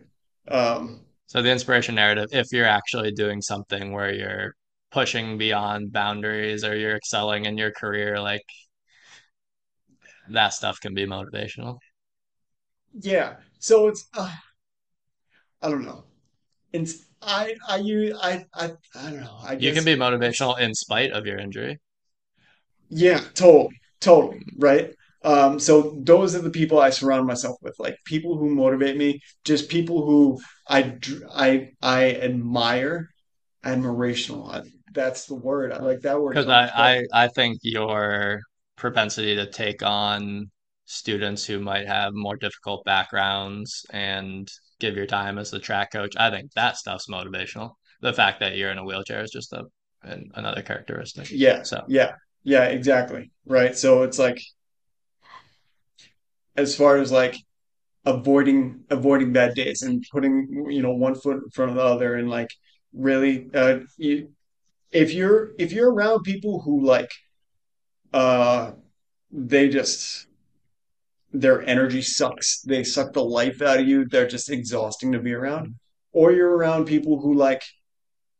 um, 0.49 1.05
So 1.27 1.41
the 1.41 1.49
inspiration 1.51 1.95
narrative, 1.95 2.27
if 2.31 2.51
you're 2.51 2.67
actually 2.67 3.11
doing 3.11 3.41
something 3.41 3.91
where 3.91 4.13
you're 4.13 4.55
pushing 4.91 5.37
beyond 5.37 5.91
boundaries 5.91 6.63
or 6.63 6.75
you're 6.75 6.95
excelling 6.97 7.45
in 7.45 7.57
your 7.57 7.71
career, 7.71 8.19
like 8.19 8.43
that 10.29 10.49
stuff 10.49 10.79
can 10.79 10.93
be 10.95 11.05
motivational. 11.05 11.77
yeah. 12.99 13.35
So 13.59 13.87
it's 13.87 14.07
uh, 14.13 14.31
I 15.61 15.69
don't 15.69 15.85
know. 15.85 16.03
I 17.21 17.55
I 17.67 17.77
you 17.77 18.17
I 18.21 18.45
I 18.53 18.71
I 18.95 19.11
don't 19.11 19.21
know. 19.21 19.37
I 19.43 19.55
You 19.59 19.71
can 19.71 19.85
be 19.85 19.95
motivational 19.95 20.59
in 20.59 20.75
spite 20.75 21.11
of 21.11 21.25
your 21.25 21.37
injury. 21.39 21.79
yeah, 22.89 23.21
totally, 23.33 23.79
totally, 23.99 24.41
right? 24.57 24.93
Um, 25.23 25.59
so 25.59 25.99
those 26.03 26.35
are 26.35 26.41
the 26.41 26.49
people 26.49 26.79
I 26.79 26.89
surround 26.89 27.27
myself 27.27 27.57
with, 27.61 27.75
like 27.79 27.97
people 28.05 28.37
who 28.37 28.49
motivate 28.53 28.97
me, 28.97 29.21
just 29.45 29.69
people 29.69 30.05
who 30.05 30.39
I 30.67 30.97
I 31.33 31.71
I 31.81 32.11
admire, 32.15 33.09
admirational. 33.65 34.49
I, 34.51 34.63
that's 34.93 35.25
the 35.27 35.35
word. 35.35 35.71
I 35.71 35.79
like 35.79 36.01
that 36.01 36.21
word 36.21 36.39
Because 36.39 36.47
I. 36.47 36.67
I, 36.67 37.05
I 37.13 37.27
think 37.27 37.59
your 37.63 38.41
propensity 38.75 39.35
to 39.35 39.45
take 39.49 39.83
on 39.83 40.49
students 40.85 41.45
who 41.45 41.59
might 41.59 41.87
have 41.87 42.13
more 42.13 42.35
difficult 42.37 42.83
backgrounds 42.85 43.85
and 43.91 44.49
give 44.81 44.97
your 44.97 45.05
time 45.05 45.37
as 45.37 45.51
the 45.51 45.59
track 45.59 45.91
coach, 45.91 46.15
I 46.17 46.29
think 46.29 46.51
that 46.53 46.75
stuff's 46.75 47.07
motivational. 47.07 47.71
The 48.01 48.13
fact 48.13 48.39
that 48.41 48.57
you're 48.57 48.71
in 48.71 48.79
a 48.79 48.83
wheelchair 48.83 49.23
is 49.23 49.31
just 49.31 49.53
a 49.53 49.63
an, 50.03 50.31
another 50.33 50.63
characteristic. 50.63 51.29
Yeah, 51.29 51.61
So, 51.61 51.85
yeah, 51.87 52.13
yeah, 52.43 52.65
exactly. 52.65 53.31
Right. 53.45 53.77
So 53.77 54.01
it's 54.01 54.17
like 54.17 54.41
as 56.57 56.75
far 56.75 56.97
as 56.97 57.11
like 57.11 57.35
avoiding 58.05 58.83
avoiding 58.89 59.31
bad 59.31 59.53
days 59.53 59.83
and 59.83 60.03
putting 60.11 60.65
you 60.69 60.81
know 60.81 60.91
one 60.91 61.15
foot 61.15 61.43
in 61.43 61.49
front 61.51 61.71
of 61.71 61.77
the 61.77 61.83
other 61.83 62.15
and 62.15 62.29
like 62.29 62.49
really 62.93 63.47
uh 63.53 63.79
you, 63.97 64.29
if 64.91 65.13
you're 65.13 65.51
if 65.59 65.71
you're 65.71 65.91
around 65.93 66.23
people 66.23 66.61
who 66.61 66.83
like 66.83 67.11
uh 68.13 68.71
they 69.31 69.69
just 69.69 70.27
their 71.33 71.61
energy 71.63 72.01
sucks. 72.01 72.61
They 72.61 72.83
suck 72.83 73.13
the 73.13 73.23
life 73.23 73.61
out 73.61 73.79
of 73.79 73.87
you. 73.87 74.05
They're 74.05 74.27
just 74.27 74.49
exhausting 74.49 75.11
to 75.13 75.19
be 75.19 75.33
around. 75.33 75.75
Or 76.11 76.31
you're 76.31 76.55
around 76.55 76.85
people 76.85 77.19
who 77.19 77.33
like 77.33 77.63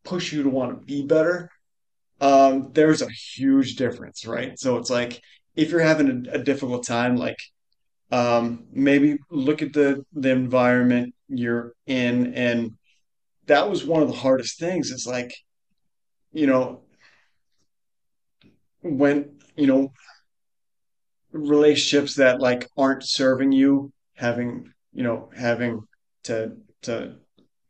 push 0.04 0.34
you 0.34 0.44
to 0.44 0.50
want 0.50 0.80
to 0.80 0.86
be 0.86 1.06
better. 1.06 1.50
Um 2.20 2.72
there's 2.74 3.02
a 3.02 3.10
huge 3.10 3.76
difference 3.76 4.26
right? 4.26 4.60
So 4.60 4.78
it's 4.78 4.90
like 4.90 5.22
if 5.56 5.70
you're 5.70 5.80
having 5.80 6.28
a, 6.28 6.32
a 6.34 6.44
difficult 6.44 6.86
time 6.86 7.16
like 7.16 7.38
um 8.12 8.66
maybe 8.72 9.18
look 9.30 9.62
at 9.62 9.74
the 9.74 10.04
the 10.14 10.32
environment 10.32 11.16
you're 11.30 11.74
in. 11.88 12.34
And 12.34 12.78
that 13.48 13.70
was 13.70 13.86
one 13.86 14.02
of 14.02 14.10
the 14.10 14.16
hardest 14.16 14.60
things. 14.60 14.92
It's 14.92 15.08
like 15.08 15.34
you 16.34 16.48
know 16.48 16.82
when 18.82 19.40
you 19.56 19.68
know 19.68 19.94
relationships 21.32 22.16
that 22.16 22.40
like 22.40 22.68
aren't 22.78 23.04
serving 23.04 23.52
you 23.52 23.92
having 24.16 24.72
you 24.94 25.04
know 25.04 25.30
having 25.36 25.82
to 26.24 26.54
to 26.84 27.16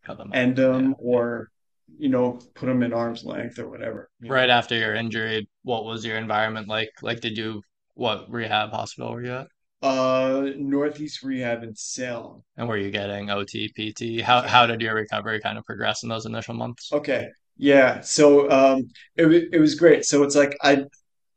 cut 0.04 0.18
them 0.18 0.34
end 0.34 0.60
Yeah. 0.72 0.90
them 0.90 0.96
or 1.00 1.50
you 1.98 2.10
know 2.10 2.40
put 2.56 2.68
them 2.68 2.84
at 2.84 2.94
arm's 2.94 3.24
length 3.24 3.60
or 3.60 3.70
whatever 3.70 4.10
Right 4.22 4.50
know 4.50 4.50
after 4.50 4.74
your 4.76 4.96
injury, 4.96 5.50
what 5.64 5.84
was 5.84 6.06
your 6.06 6.18
environment 6.18 6.70
like? 6.70 6.92
Like, 7.02 7.20
did 7.20 7.38
you, 7.38 7.62
what 7.96 8.32
rehab 8.32 8.70
hospital 8.72 9.12
were 9.12 9.24
you 9.24 9.34
at? 9.34 9.48
uh 9.82 10.50
northeast 10.58 11.24
rehab 11.24 11.64
in 11.64 11.76
salem 11.76 12.44
And 12.56 12.70
were 12.70 12.78
you 12.78 12.92
getting 12.92 13.30
OT, 13.30 13.68
PT? 13.68 14.22
How 14.22 14.44
how 14.44 14.66
did 14.66 14.80
your 14.80 14.96
recovery 14.96 15.42
kind 15.42 15.58
of 15.58 15.66
progress 15.66 16.02
in 16.04 16.08
those 16.08 16.26
initial 16.26 16.54
months? 16.54 16.94
okay 16.94 17.30
yeah 17.58 18.02
so 18.02 18.50
um 18.52 18.88
it, 19.16 19.28
it 19.54 19.60
was 19.60 19.76
great 19.76 20.06
so 20.06 20.24
it's 20.24 20.36
like 20.36 20.58
i 20.64 20.84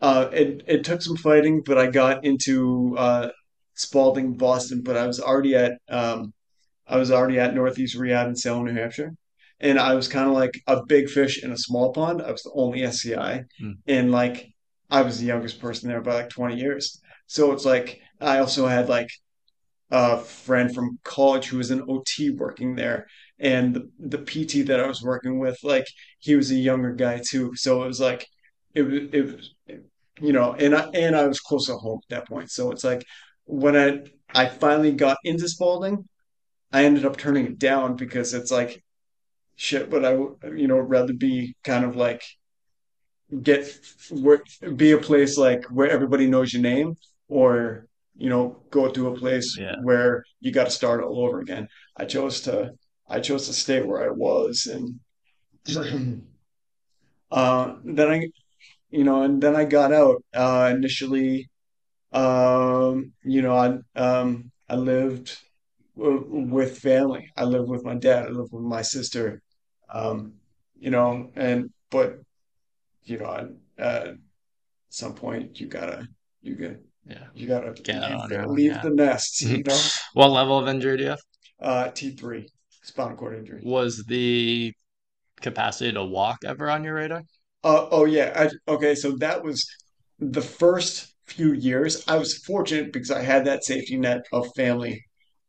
uh 0.00 0.28
it, 0.32 0.62
it 0.66 0.84
took 0.84 1.02
some 1.02 1.16
fighting 1.16 1.62
but 1.64 1.78
i 1.78 1.86
got 1.86 2.24
into 2.24 2.94
uh 2.98 3.28
Spaulding 3.76 4.36
boston 4.36 4.82
but 4.82 4.96
i 4.96 5.06
was 5.06 5.18
already 5.18 5.56
at 5.56 5.72
um 5.88 6.32
I 6.86 6.98
was 6.98 7.10
already 7.10 7.38
at 7.38 7.54
Northeast 7.54 7.94
Rehab 7.94 8.28
in 8.28 8.36
Salem, 8.36 8.66
New 8.66 8.72
Hampshire. 8.72 9.14
And 9.60 9.78
I 9.78 9.94
was 9.94 10.08
kind 10.08 10.28
of 10.28 10.34
like 10.34 10.60
a 10.66 10.84
big 10.84 11.08
fish 11.08 11.42
in 11.42 11.52
a 11.52 11.58
small 11.58 11.92
pond. 11.92 12.20
I 12.20 12.30
was 12.30 12.42
the 12.42 12.52
only 12.54 12.82
SCI. 12.82 13.44
Mm. 13.62 13.74
And 13.86 14.12
like, 14.12 14.48
I 14.90 15.02
was 15.02 15.18
the 15.18 15.26
youngest 15.26 15.60
person 15.60 15.88
there 15.88 16.02
by 16.02 16.14
like 16.14 16.28
20 16.28 16.56
years. 16.56 17.00
So 17.26 17.52
it's 17.52 17.64
like, 17.64 18.00
I 18.20 18.38
also 18.38 18.66
had 18.66 18.88
like 18.88 19.08
a 19.90 20.18
friend 20.18 20.74
from 20.74 20.98
college 21.04 21.46
who 21.46 21.58
was 21.58 21.70
an 21.70 21.84
OT 21.88 22.30
working 22.30 22.74
there. 22.74 23.06
And 23.38 23.74
the, 23.74 23.90
the 23.98 24.18
PT 24.18 24.66
that 24.66 24.80
I 24.80 24.86
was 24.86 25.02
working 25.02 25.38
with, 25.38 25.58
like, 25.62 25.86
he 26.18 26.36
was 26.36 26.50
a 26.50 26.56
younger 26.56 26.92
guy 26.92 27.20
too. 27.26 27.52
So 27.56 27.82
it 27.82 27.86
was 27.86 28.00
like, 28.00 28.26
it 28.74 28.82
was, 28.82 29.00
it 29.12 29.26
was, 29.26 29.53
you 30.20 30.32
know, 30.32 30.54
and 30.54 30.74
I, 30.74 30.88
and 30.94 31.16
I 31.16 31.26
was 31.26 31.40
close 31.40 31.66
to 31.66 31.74
home 31.74 32.00
at 32.04 32.16
that 32.16 32.28
point. 32.28 32.50
So 32.50 32.70
it's 32.70 32.84
like, 32.84 33.04
when 33.44 33.76
I, 33.76 34.00
I 34.34 34.46
finally 34.46 34.92
got 34.92 35.18
into 35.24 35.48
Spaulding, 35.48 36.08
I 36.72 36.84
ended 36.84 37.04
up 37.04 37.16
turning 37.16 37.46
it 37.46 37.58
down 37.58 37.96
because 37.96 38.34
it's 38.34 38.50
like 38.50 38.82
shit. 39.56 39.90
But 39.90 40.04
I, 40.04 40.12
you 40.12 40.66
know, 40.66 40.78
rather 40.78 41.12
be 41.12 41.54
kind 41.62 41.84
of 41.84 41.96
like 41.96 42.22
get 43.42 43.68
work, 44.10 44.46
be 44.76 44.92
a 44.92 44.98
place 44.98 45.36
like 45.36 45.64
where 45.66 45.90
everybody 45.90 46.26
knows 46.26 46.52
your 46.52 46.62
name, 46.62 46.96
or 47.28 47.86
you 48.16 48.28
know, 48.30 48.62
go 48.70 48.88
to 48.88 49.08
a 49.08 49.16
place 49.18 49.56
Yeah. 49.58 49.74
where 49.82 50.24
you 50.40 50.52
got 50.52 50.64
to 50.64 50.70
start 50.70 51.02
all 51.02 51.24
over 51.24 51.40
again. 51.40 51.68
I 51.96 52.04
chose 52.04 52.40
to, 52.42 52.72
I 53.08 53.20
chose 53.20 53.46
to 53.48 53.52
stay 53.52 53.82
where 53.82 54.04
I 54.04 54.10
was, 54.10 54.66
and 54.66 55.00
uh, 57.30 57.74
then 57.84 58.10
I, 58.10 58.28
you 58.94 59.04
know, 59.04 59.22
and 59.22 59.42
then 59.42 59.56
I 59.56 59.64
got 59.64 59.92
out. 59.92 60.22
Uh, 60.34 60.72
initially, 60.74 61.50
um, 62.12 63.12
you 63.24 63.42
know, 63.42 63.56
I, 63.56 64.00
um, 64.00 64.50
I 64.68 64.76
lived 64.76 65.38
w- 65.96 66.46
with 66.58 66.78
family. 66.78 67.24
I 67.36 67.44
lived 67.44 67.68
with 67.68 67.84
my 67.84 67.94
dad. 67.96 68.26
I 68.26 68.30
lived 68.30 68.52
with 68.52 68.62
my 68.64 68.82
sister. 68.82 69.42
Um, 69.90 70.34
you 70.78 70.90
know, 70.90 71.30
and 71.36 71.70
but 71.90 72.20
you 73.04 73.18
know, 73.18 73.56
at 73.78 74.14
some 74.90 75.14
point 75.14 75.60
you 75.60 75.66
gotta 75.68 76.06
you 76.42 76.54
get 76.56 76.80
Yeah. 77.06 77.26
you 77.34 77.46
gotta 77.48 77.72
Get 77.72 78.02
leave 78.10 78.28
the 78.28 78.48
leave 78.48 78.72
Yeah. 78.72 78.82
the 78.82 78.90
nest. 78.90 79.40
You 79.42 79.62
know, 79.64 79.78
What 80.14 80.28
level 80.28 80.58
of 80.58 80.68
injury 80.68 80.96
do 80.98 81.02
you 81.04 81.10
have? 81.10 81.24
uh, 81.60 81.88
T 81.90 82.10
three 82.10 82.48
spinal 82.82 83.16
cord 83.16 83.38
injury. 83.38 83.62
Was 83.64 84.04
the 84.08 84.72
capacity 85.40 85.92
to 85.92 86.04
walk 86.04 86.38
ever 86.44 86.70
on 86.70 86.84
your 86.84 86.94
radar? 86.96 87.22
Uh, 87.64 87.88
oh 87.90 88.04
yeah. 88.04 88.32
I, 88.68 88.72
okay, 88.72 88.94
so 88.94 89.16
that 89.18 89.42
was 89.42 89.66
the 90.18 90.42
first 90.42 91.14
few 91.26 91.52
years. 91.52 92.04
I 92.06 92.16
was 92.16 92.38
fortunate 92.38 92.92
because 92.92 93.10
I 93.10 93.22
had 93.22 93.46
that 93.46 93.64
safety 93.64 93.96
net 93.96 94.26
of 94.32 94.48
family 94.54 95.02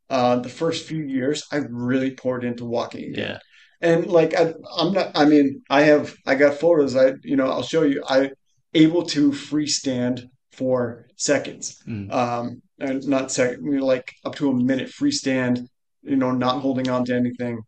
uh, 0.09 0.37
the 0.37 0.49
first 0.49 0.87
few 0.87 1.03
years, 1.03 1.45
I 1.51 1.57
really 1.69 2.11
poured 2.11 2.43
into 2.43 2.65
walking 2.65 3.05
again. 3.05 3.31
Yeah. 3.31 3.39
And 3.81 4.07
like 4.07 4.33
I, 4.35 4.53
I'm 4.77 4.93
not. 4.93 5.11
I 5.15 5.25
mean, 5.25 5.61
I 5.69 5.81
have. 5.81 6.15
I 6.25 6.35
got 6.35 6.55
photos. 6.55 6.95
I 6.95 7.13
you 7.23 7.35
know 7.35 7.47
I'll 7.47 7.63
show 7.63 7.83
you. 7.83 8.03
I 8.07 8.31
able 8.73 9.03
to 9.07 9.31
freestand 9.31 10.29
for 10.53 11.07
seconds. 11.17 11.81
Mm. 11.87 12.11
Um, 12.11 12.61
not 12.79 13.31
second. 13.31 13.65
You 13.65 13.79
know, 13.79 13.85
like 13.85 14.13
up 14.23 14.35
to 14.35 14.49
a 14.49 14.53
minute 14.53 14.89
freestand. 14.89 15.67
You 16.03 16.15
know, 16.15 16.31
not 16.31 16.61
holding 16.61 16.89
on 16.89 17.03
to 17.05 17.15
anything. 17.15 17.59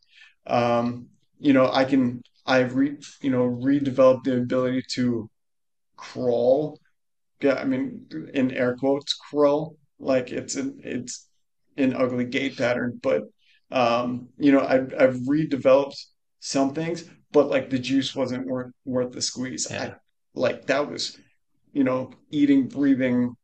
Um, 0.45 1.07
you 1.39 1.53
know, 1.53 1.69
I 1.71 1.83
can. 1.83 2.23
I've 2.47 2.75
re 2.75 2.97
you 3.21 3.29
know 3.31 3.43
redeveloped 3.47 4.23
the 4.25 4.37
ability 4.37 4.83
to 4.95 5.29
crawl 5.97 6.79
yeah, 7.41 7.55
I 7.55 7.65
mean, 7.65 8.07
in 8.33 8.51
air 8.51 8.75
quotes, 8.75 9.13
crawl. 9.13 9.77
Like 9.99 10.31
it's 10.31 10.55
an 10.55 10.79
it's 10.83 11.27
an 11.77 11.95
ugly 11.95 12.25
gait 12.25 12.57
pattern, 12.57 12.99
but 13.03 13.23
um, 13.71 14.29
you 14.37 14.51
know, 14.51 14.61
I've 14.61 14.93
I've 14.97 15.15
redeveloped 15.21 15.97
some 16.39 16.73
things, 16.73 17.05
but 17.31 17.49
like 17.49 17.69
the 17.69 17.79
juice 17.79 18.15
wasn't 18.15 18.47
worth 18.47 18.71
worth 18.85 19.11
the 19.11 19.21
squeeze. 19.21 19.71
I 19.71 19.75
Yeah. 19.75 19.95
like 20.35 20.67
that 20.67 20.89
was, 20.89 21.17
you 21.73 21.83
know, 21.83 22.11
eating, 22.31 22.67
breathing, 22.67 23.35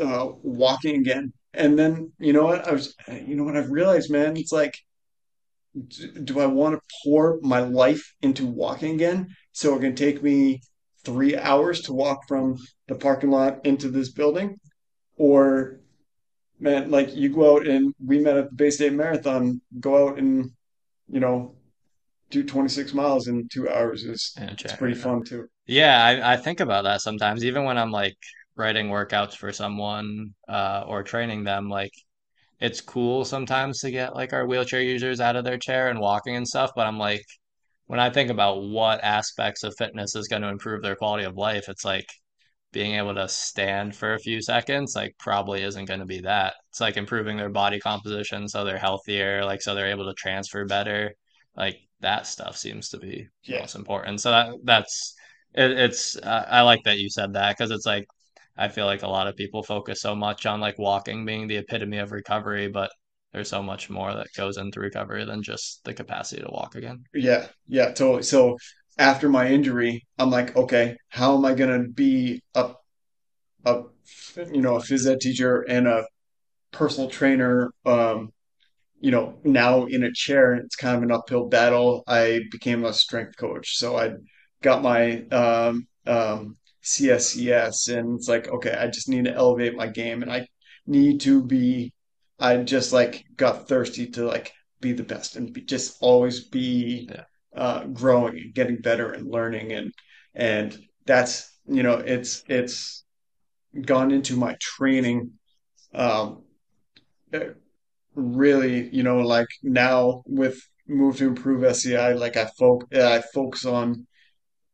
uh, 0.00 0.28
walking 0.42 0.96
again. 1.00 1.32
And 1.52 1.78
then, 1.78 2.12
you 2.18 2.32
know 2.32 2.44
what? 2.44 2.66
I 2.66 2.72
was, 2.72 2.94
you 3.08 3.36
know 3.36 3.44
what 3.44 3.56
I've 3.56 3.70
realized, 3.70 4.10
man, 4.10 4.36
it's 4.36 4.52
like, 4.52 4.76
do 6.24 6.40
I 6.40 6.46
want 6.46 6.76
to 6.76 6.80
pour 7.04 7.38
my 7.42 7.60
life 7.60 8.14
into 8.22 8.46
walking 8.46 8.94
again? 8.94 9.28
So 9.52 9.76
it 9.76 9.80
can 9.80 9.94
take 9.94 10.22
me 10.22 10.60
three 11.04 11.36
hours 11.36 11.82
to 11.82 11.92
walk 11.92 12.26
from 12.26 12.56
the 12.88 12.94
parking 12.94 13.30
lot 13.30 13.64
into 13.64 13.88
this 13.90 14.10
building? 14.10 14.56
Or, 15.16 15.80
man, 16.58 16.90
like 16.90 17.14
you 17.14 17.28
go 17.28 17.56
out 17.56 17.66
and 17.66 17.94
we 18.04 18.18
met 18.18 18.36
at 18.36 18.50
the 18.50 18.54
Bay 18.54 18.70
State 18.70 18.92
Marathon, 18.92 19.60
go 19.80 20.08
out 20.08 20.18
and, 20.18 20.50
you 21.08 21.20
know, 21.20 21.54
do 22.30 22.42
26 22.42 22.94
miles 22.94 23.28
in 23.28 23.48
two 23.48 23.68
hours 23.68 24.04
is, 24.04 24.34
it's 24.36 24.72
pretty 24.74 24.94
fun 24.94 25.22
too. 25.22 25.46
Yeah, 25.66 26.04
I, 26.04 26.34
I 26.34 26.36
think 26.36 26.60
about 26.60 26.84
that 26.84 27.00
sometimes, 27.00 27.44
even 27.44 27.64
when 27.64 27.78
I'm 27.78 27.92
like 27.92 28.16
writing 28.56 28.88
workouts 28.88 29.36
for 29.36 29.52
someone 29.52 30.34
uh, 30.48 30.84
or 30.86 31.02
training 31.02 31.44
them, 31.44 31.68
like 31.68 31.92
it's 32.64 32.80
cool 32.80 33.24
sometimes 33.24 33.80
to 33.80 33.90
get 33.90 34.14
like 34.16 34.32
our 34.32 34.46
wheelchair 34.46 34.82
users 34.82 35.20
out 35.20 35.36
of 35.36 35.44
their 35.44 35.58
chair 35.58 35.88
and 35.90 36.00
walking 36.00 36.36
and 36.36 36.48
stuff. 36.48 36.70
But 36.76 36.86
I'm 36.86 36.98
like, 36.98 37.24
when 37.86 38.00
I 38.00 38.10
think 38.10 38.30
about 38.30 38.62
what 38.62 39.02
aspects 39.04 39.62
of 39.64 39.74
fitness 39.78 40.16
is 40.16 40.28
going 40.28 40.42
to 40.42 40.48
improve 40.48 40.82
their 40.82 40.96
quality 40.96 41.24
of 41.24 41.36
life, 41.36 41.68
it's 41.68 41.84
like 41.84 42.06
being 42.72 42.94
able 42.96 43.14
to 43.14 43.28
stand 43.28 43.94
for 43.94 44.14
a 44.14 44.18
few 44.18 44.42
seconds, 44.42 44.94
like 44.96 45.14
probably 45.18 45.62
isn't 45.62 45.84
going 45.86 46.00
to 46.00 46.06
be 46.06 46.20
that. 46.22 46.54
It's 46.70 46.80
like 46.80 46.96
improving 46.96 47.36
their 47.36 47.48
body 47.50 47.78
composition 47.80 48.48
so 48.48 48.64
they're 48.64 48.78
healthier, 48.78 49.44
like 49.44 49.62
so 49.62 49.74
they're 49.74 49.90
able 49.90 50.06
to 50.06 50.14
transfer 50.14 50.64
better. 50.66 51.14
like 51.56 51.76
that 52.00 52.26
stuff 52.26 52.56
seems 52.56 52.88
to 52.90 52.98
be 52.98 53.28
Yeah. 53.44 53.60
most 53.60 53.74
important. 53.76 54.20
So 54.20 54.30
that 54.30 54.54
that's 54.64 55.14
it, 55.54 55.70
it's 55.72 56.16
uh, 56.16 56.46
I 56.48 56.62
like 56.62 56.80
that 56.84 56.98
you 56.98 57.08
said 57.10 57.32
that 57.34 57.56
because 57.56 57.70
it's 57.70 57.86
like 57.86 58.06
I 58.56 58.68
feel 58.68 58.86
like 58.86 59.02
a 59.02 59.08
lot 59.08 59.26
of 59.26 59.36
people 59.36 59.62
focus 59.62 60.00
so 60.00 60.14
much 60.14 60.46
on 60.46 60.60
like 60.60 60.78
walking 60.78 61.24
being 61.24 61.48
the 61.48 61.56
epitome 61.56 61.98
of 61.98 62.12
recovery, 62.12 62.68
but 62.68 62.90
there's 63.32 63.48
so 63.48 63.62
much 63.62 63.90
more 63.90 64.14
that 64.14 64.28
goes 64.36 64.56
into 64.56 64.80
recovery 64.80 65.24
than 65.24 65.42
just 65.42 65.84
the 65.84 65.94
capacity 65.94 66.42
to 66.42 66.48
walk 66.50 66.74
again. 66.74 67.04
Yeah, 67.14 67.48
yeah, 67.66 67.92
totally. 67.92 68.22
So 68.22 68.56
after 68.98 69.28
my 69.28 69.48
injury, 69.48 70.06
I'm 70.18 70.30
like, 70.30 70.56
okay, 70.56 70.96
how 71.08 71.36
am 71.36 71.44
I 71.44 71.54
gonna 71.54 71.84
be 71.88 72.42
a 72.54 72.74
a 73.64 73.82
you 74.52 74.62
know 74.62 74.76
a 74.76 74.80
phys 74.80 75.10
ed 75.10 75.20
teacher 75.20 75.62
and 75.62 75.86
a 75.88 76.06
personal 76.72 77.10
trainer? 77.10 77.72
Um, 77.86 78.32
you 79.00 79.10
know, 79.10 79.38
now 79.44 79.86
in 79.86 80.04
a 80.04 80.12
chair, 80.12 80.54
it's 80.54 80.76
kind 80.76 80.96
of 80.96 81.02
an 81.04 81.12
uphill 81.12 81.48
battle. 81.48 82.04
I 82.08 82.42
became 82.52 82.84
a 82.84 82.92
strength 82.92 83.36
coach, 83.36 83.76
so 83.78 83.96
I 83.98 84.14
got 84.62 84.82
my 84.82 85.22
um, 85.28 85.86
um, 86.06 86.56
CSCS, 86.84 87.88
and 87.88 88.16
it's 88.18 88.28
like, 88.28 88.48
okay, 88.48 88.72
I 88.72 88.88
just 88.88 89.08
need 89.08 89.24
to 89.26 89.34
elevate 89.34 89.76
my 89.76 89.88
game, 89.88 90.22
and 90.22 90.32
I 90.32 90.46
need 90.86 91.20
to 91.22 91.42
be. 91.44 91.92
I 92.38 92.56
just 92.58 92.92
like 92.92 93.24
got 93.36 93.68
thirsty 93.68 94.08
to 94.12 94.24
like 94.24 94.52
be 94.80 94.92
the 94.92 95.04
best 95.04 95.36
and 95.36 95.52
be, 95.52 95.62
just 95.62 95.96
always 96.00 96.48
be 96.48 97.08
Yeah. 97.10 97.24
uh, 97.56 97.84
growing 97.86 98.36
and 98.38 98.54
getting 98.54 98.78
better 98.80 99.12
and 99.12 99.30
learning, 99.30 99.72
and 99.72 99.92
and 100.34 100.76
that's 101.06 101.50
you 101.66 101.82
know, 101.82 101.94
it's 101.98 102.42
it's 102.48 103.04
gone 103.86 104.12
into 104.12 104.36
my 104.36 104.56
training. 104.60 105.32
Um, 105.94 106.44
really, 108.14 108.88
you 108.94 109.02
know, 109.02 109.18
like 109.18 109.48
now 109.62 110.22
with 110.26 110.60
Move 110.86 111.16
to 111.16 111.26
Improve 111.26 111.64
SCI 111.64 112.12
like 112.12 112.36
I 112.36 112.46
folk 112.58 112.84
I 112.94 113.22
focus 113.32 113.64
on 113.64 114.06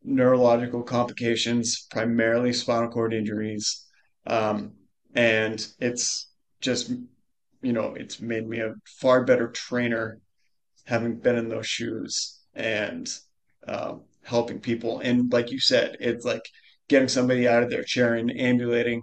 neurological 0.03 0.83
complications, 0.83 1.87
primarily 1.91 2.53
spinal 2.53 2.91
cord 2.91 3.13
injuries. 3.13 3.87
Um, 4.27 4.73
and 5.15 5.67
it's 5.79 6.31
just, 6.61 6.91
you 7.63 7.73
know, 7.73 7.95
it's 7.95 8.21
made 8.21 8.47
me 8.49 8.61
a 8.61 8.75
far 9.01 9.25
better 9.25 9.49
trainer 9.49 10.19
having 10.85 11.17
been 11.17 11.37
in 11.37 11.49
those 11.49 11.67
shoes 11.67 12.41
and 12.55 13.09
um, 13.67 14.03
helping 14.25 14.61
people. 14.61 15.01
And 15.01 15.33
like 15.33 15.51
you 15.51 15.61
said, 15.61 15.97
it's 16.01 16.25
like 16.25 16.43
getting 16.89 17.09
somebody 17.09 17.47
out 17.47 17.63
of 17.63 17.71
their 17.71 17.85
chair 17.85 18.15
and 18.15 18.31
ambulating, 18.31 19.03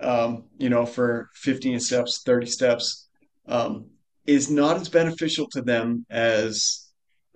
um, 0.00 0.44
you 0.58 0.68
know, 0.68 0.86
for 0.86 1.28
15 1.34 1.80
steps, 1.80 2.22
30 2.24 2.46
steps, 2.46 3.08
um, 3.46 3.86
is 4.26 4.50
not 4.50 4.76
as 4.76 4.88
beneficial 4.88 5.48
to 5.50 5.60
them 5.60 6.06
as 6.10 6.88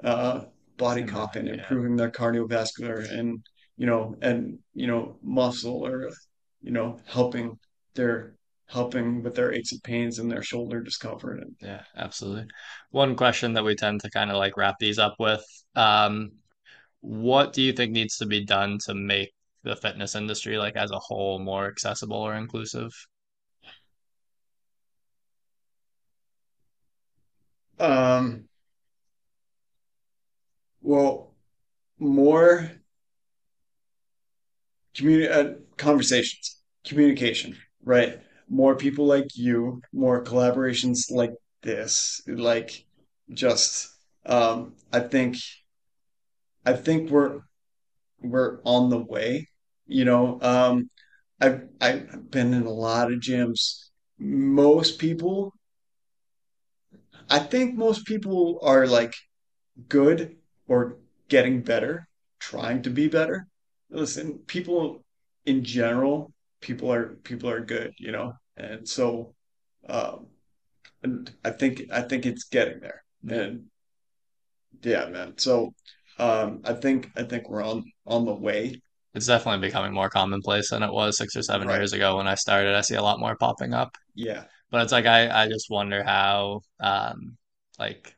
uh, 0.02 0.42
body 0.78 1.04
comp 1.04 1.36
and 1.36 1.48
improving 1.48 1.96
their 1.96 2.10
cardiovascular 2.10 3.10
and, 3.10 3.40
you 3.76 3.86
know, 3.86 4.14
and, 4.22 4.58
you 4.74 4.86
know, 4.86 5.18
muscle 5.22 5.84
or, 5.86 6.10
you 6.62 6.70
know, 6.72 6.98
helping 7.06 7.58
their 7.94 8.34
helping 8.66 9.22
with 9.22 9.34
their 9.34 9.52
aches 9.52 9.72
and 9.72 9.82
pains 9.82 10.18
and 10.18 10.30
their 10.30 10.42
shoulder 10.42 10.82
discomfort 10.82 11.40
and 11.40 11.56
Yeah, 11.60 11.82
absolutely. 11.96 12.46
One 12.90 13.16
question 13.16 13.54
that 13.54 13.64
we 13.64 13.74
tend 13.74 14.00
to 14.02 14.10
kind 14.10 14.30
of 14.30 14.36
like 14.36 14.56
wrap 14.58 14.76
these 14.78 14.98
up 14.98 15.14
with, 15.18 15.44
um, 15.74 16.32
what 17.00 17.52
do 17.52 17.62
you 17.62 17.72
think 17.72 17.92
needs 17.92 18.16
to 18.18 18.26
be 18.26 18.44
done 18.44 18.78
to 18.86 18.94
make 18.94 19.32
the 19.64 19.76
fitness 19.76 20.14
industry 20.14 20.58
like 20.58 20.76
as 20.76 20.90
a 20.90 20.98
whole 20.98 21.38
more 21.38 21.66
accessible 21.68 22.16
or 22.16 22.34
inclusive? 22.34 22.92
um 27.78 28.48
well 30.82 31.34
more 31.98 32.70
communi- 34.94 35.30
uh, 35.30 35.54
conversations, 35.76 36.60
communication, 36.86 37.56
right? 37.84 38.20
More 38.48 38.76
people 38.76 39.06
like 39.06 39.28
you, 39.36 39.82
more 39.92 40.24
collaborations 40.24 41.10
like 41.10 41.32
this, 41.62 42.22
like 42.26 42.84
just 43.32 43.88
um, 44.26 44.74
I 44.92 45.00
think 45.00 45.36
I 46.64 46.72
think 46.74 47.10
we're 47.10 47.40
we're 48.22 48.60
on 48.64 48.90
the 48.90 48.98
way. 48.98 49.48
You 49.86 50.04
know, 50.06 50.40
um, 50.42 50.90
I've 51.40 51.68
I've 51.80 52.30
been 52.30 52.54
in 52.54 52.64
a 52.64 52.70
lot 52.72 53.12
of 53.12 53.20
gyms. 53.20 53.90
Most 54.18 54.98
people, 54.98 55.54
I 57.30 57.38
think 57.38 57.74
most 57.74 58.04
people 58.06 58.58
are 58.62 58.86
like 58.86 59.14
good 59.88 60.36
or 60.68 60.98
getting 61.28 61.62
better, 61.62 62.08
trying 62.40 62.82
to 62.82 62.90
be 62.90 63.08
better. 63.08 63.46
Listen, 63.90 64.38
people 64.46 65.04
in 65.46 65.64
general, 65.64 66.32
people 66.60 66.92
are 66.92 67.16
people 67.24 67.50
are 67.50 67.60
good, 67.64 67.92
you 67.98 68.12
know, 68.12 68.34
and 68.56 68.88
so 68.88 69.34
um, 69.88 70.26
and 71.02 71.32
I 71.44 71.50
think 71.50 71.84
I 71.92 72.02
think 72.02 72.26
it's 72.26 72.44
getting 72.44 72.80
there, 72.80 73.04
and 73.28 73.66
yeah, 74.82 75.06
man. 75.06 75.34
So 75.38 75.74
um, 76.18 76.60
I 76.64 76.74
think 76.74 77.10
I 77.16 77.22
think 77.22 77.48
we're 77.48 77.64
on 77.64 77.84
on 78.06 78.24
the 78.24 78.34
way, 78.34 78.80
It's 79.14 79.26
definitely 79.26 79.66
becoming 79.66 79.92
more 79.92 80.10
commonplace 80.10 80.70
than 80.70 80.82
it 80.82 80.92
was 80.92 81.16
six 81.18 81.34
or 81.36 81.42
seven 81.42 81.68
right? 81.68 81.80
years 81.80 81.92
ago 81.92 82.16
when 82.16 82.28
I 82.28 82.34
started. 82.34 82.74
I 82.74 82.82
see 82.82 82.94
a 82.94 83.02
lot 83.02 83.20
more 83.20 83.36
popping 83.36 83.74
up. 83.74 83.96
Yeah, 84.14 84.44
But 84.70 84.82
it's 84.82 84.92
like 84.92 85.06
I, 85.06 85.44
I 85.44 85.48
just 85.48 85.70
wonder 85.70 86.04
how 86.04 86.62
um 86.80 87.38
like 87.78 88.16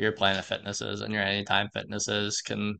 your 0.00 0.12
Planet 0.12 0.44
Fitnesses 0.44 1.00
and 1.00 1.12
your 1.12 1.22
Anytime 1.22 1.68
Fitnesses 1.72 2.40
can 2.42 2.78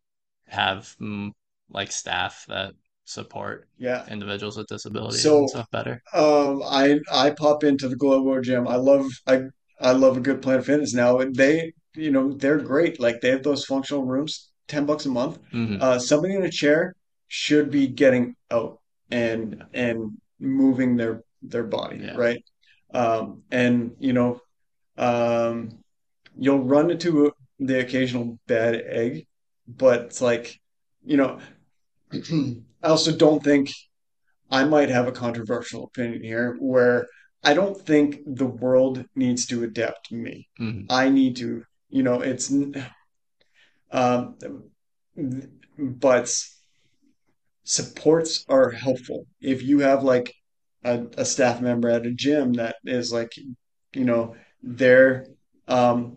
have 0.48 0.94
mm, 1.00 1.30
like 1.70 1.92
staff 1.92 2.44
that 2.48 2.74
support 3.04 3.68
yeah. 3.78 4.06
individuals 4.08 4.56
with 4.56 4.66
disabilities 4.68 5.36
and 5.38 5.48
So 5.48 5.48
stuff 5.48 5.70
better. 5.70 6.02
Um, 6.14 6.62
I 6.64 7.00
I 7.12 7.30
pop 7.30 7.64
into 7.64 7.88
the 7.88 7.96
Globo 7.96 8.40
gym. 8.40 8.66
I 8.68 8.76
love 8.76 9.06
I 9.26 9.42
I 9.80 9.92
love 9.92 10.16
a 10.16 10.20
good 10.20 10.42
Planet 10.42 10.64
Fitness 10.66 10.94
now. 10.94 11.20
And 11.20 11.34
They, 11.34 11.72
you 11.94 12.10
know, 12.10 12.32
they're 12.32 12.58
great. 12.58 13.00
Like 13.00 13.20
they 13.20 13.30
have 13.30 13.42
those 13.42 13.64
functional 13.64 14.04
rooms, 14.04 14.50
10 14.68 14.86
bucks 14.86 15.06
a 15.06 15.10
month. 15.10 15.38
hmm 15.52 15.76
Uh, 15.80 15.98
somebody 15.98 16.34
in 16.34 16.42
a 16.44 16.50
chair 16.50 16.94
should 17.28 17.70
be 17.70 17.86
getting 17.88 18.34
out 18.50 18.80
and 19.10 19.64
and 19.72 20.18
moving 20.38 20.96
their 20.96 21.22
their 21.42 21.64
body, 21.64 21.98
Yeah. 22.04 22.16
right? 22.16 22.44
Um, 22.92 23.42
and 23.50 23.92
you 23.98 24.12
know, 24.12 24.40
um, 24.98 25.79
you'll 26.40 26.64
run 26.64 26.90
into 26.90 27.32
the 27.58 27.80
occasional 27.80 28.40
bad 28.46 28.74
egg, 28.74 29.26
but 29.68 30.00
it's 30.06 30.22
like, 30.22 30.58
you 31.04 31.18
know, 31.18 31.38
I 32.12 32.88
also 32.88 33.14
don't 33.14 33.44
think 33.44 33.70
I 34.50 34.64
might 34.64 34.88
have 34.88 35.06
a 35.06 35.12
controversial 35.12 35.84
opinion 35.84 36.24
here 36.24 36.56
where 36.58 37.06
I 37.44 37.52
don't 37.52 37.78
think 37.78 38.20
the 38.26 38.46
world 38.46 39.04
needs 39.14 39.46
to 39.46 39.62
adapt 39.64 40.08
to 40.08 40.14
me. 40.16 40.48
hmm 40.56 40.80
I 40.88 41.10
need 41.10 41.36
to, 41.36 41.62
you 41.90 42.02
know, 42.02 42.22
it's, 42.22 42.50
um, 43.92 44.36
but 45.78 46.34
supports 47.64 48.44
are 48.48 48.70
helpful. 48.70 49.26
If 49.40 49.62
you 49.62 49.80
have 49.80 50.02
like 50.02 50.34
a, 50.84 51.04
a 51.18 51.24
staff 51.24 51.60
member 51.60 51.90
at 51.90 52.06
a 52.06 52.12
gym 52.12 52.54
that 52.54 52.76
is 52.84 53.12
like, 53.12 53.32
you 53.92 54.04
know, 54.04 54.36
there 54.62 55.26
um, 55.68 56.16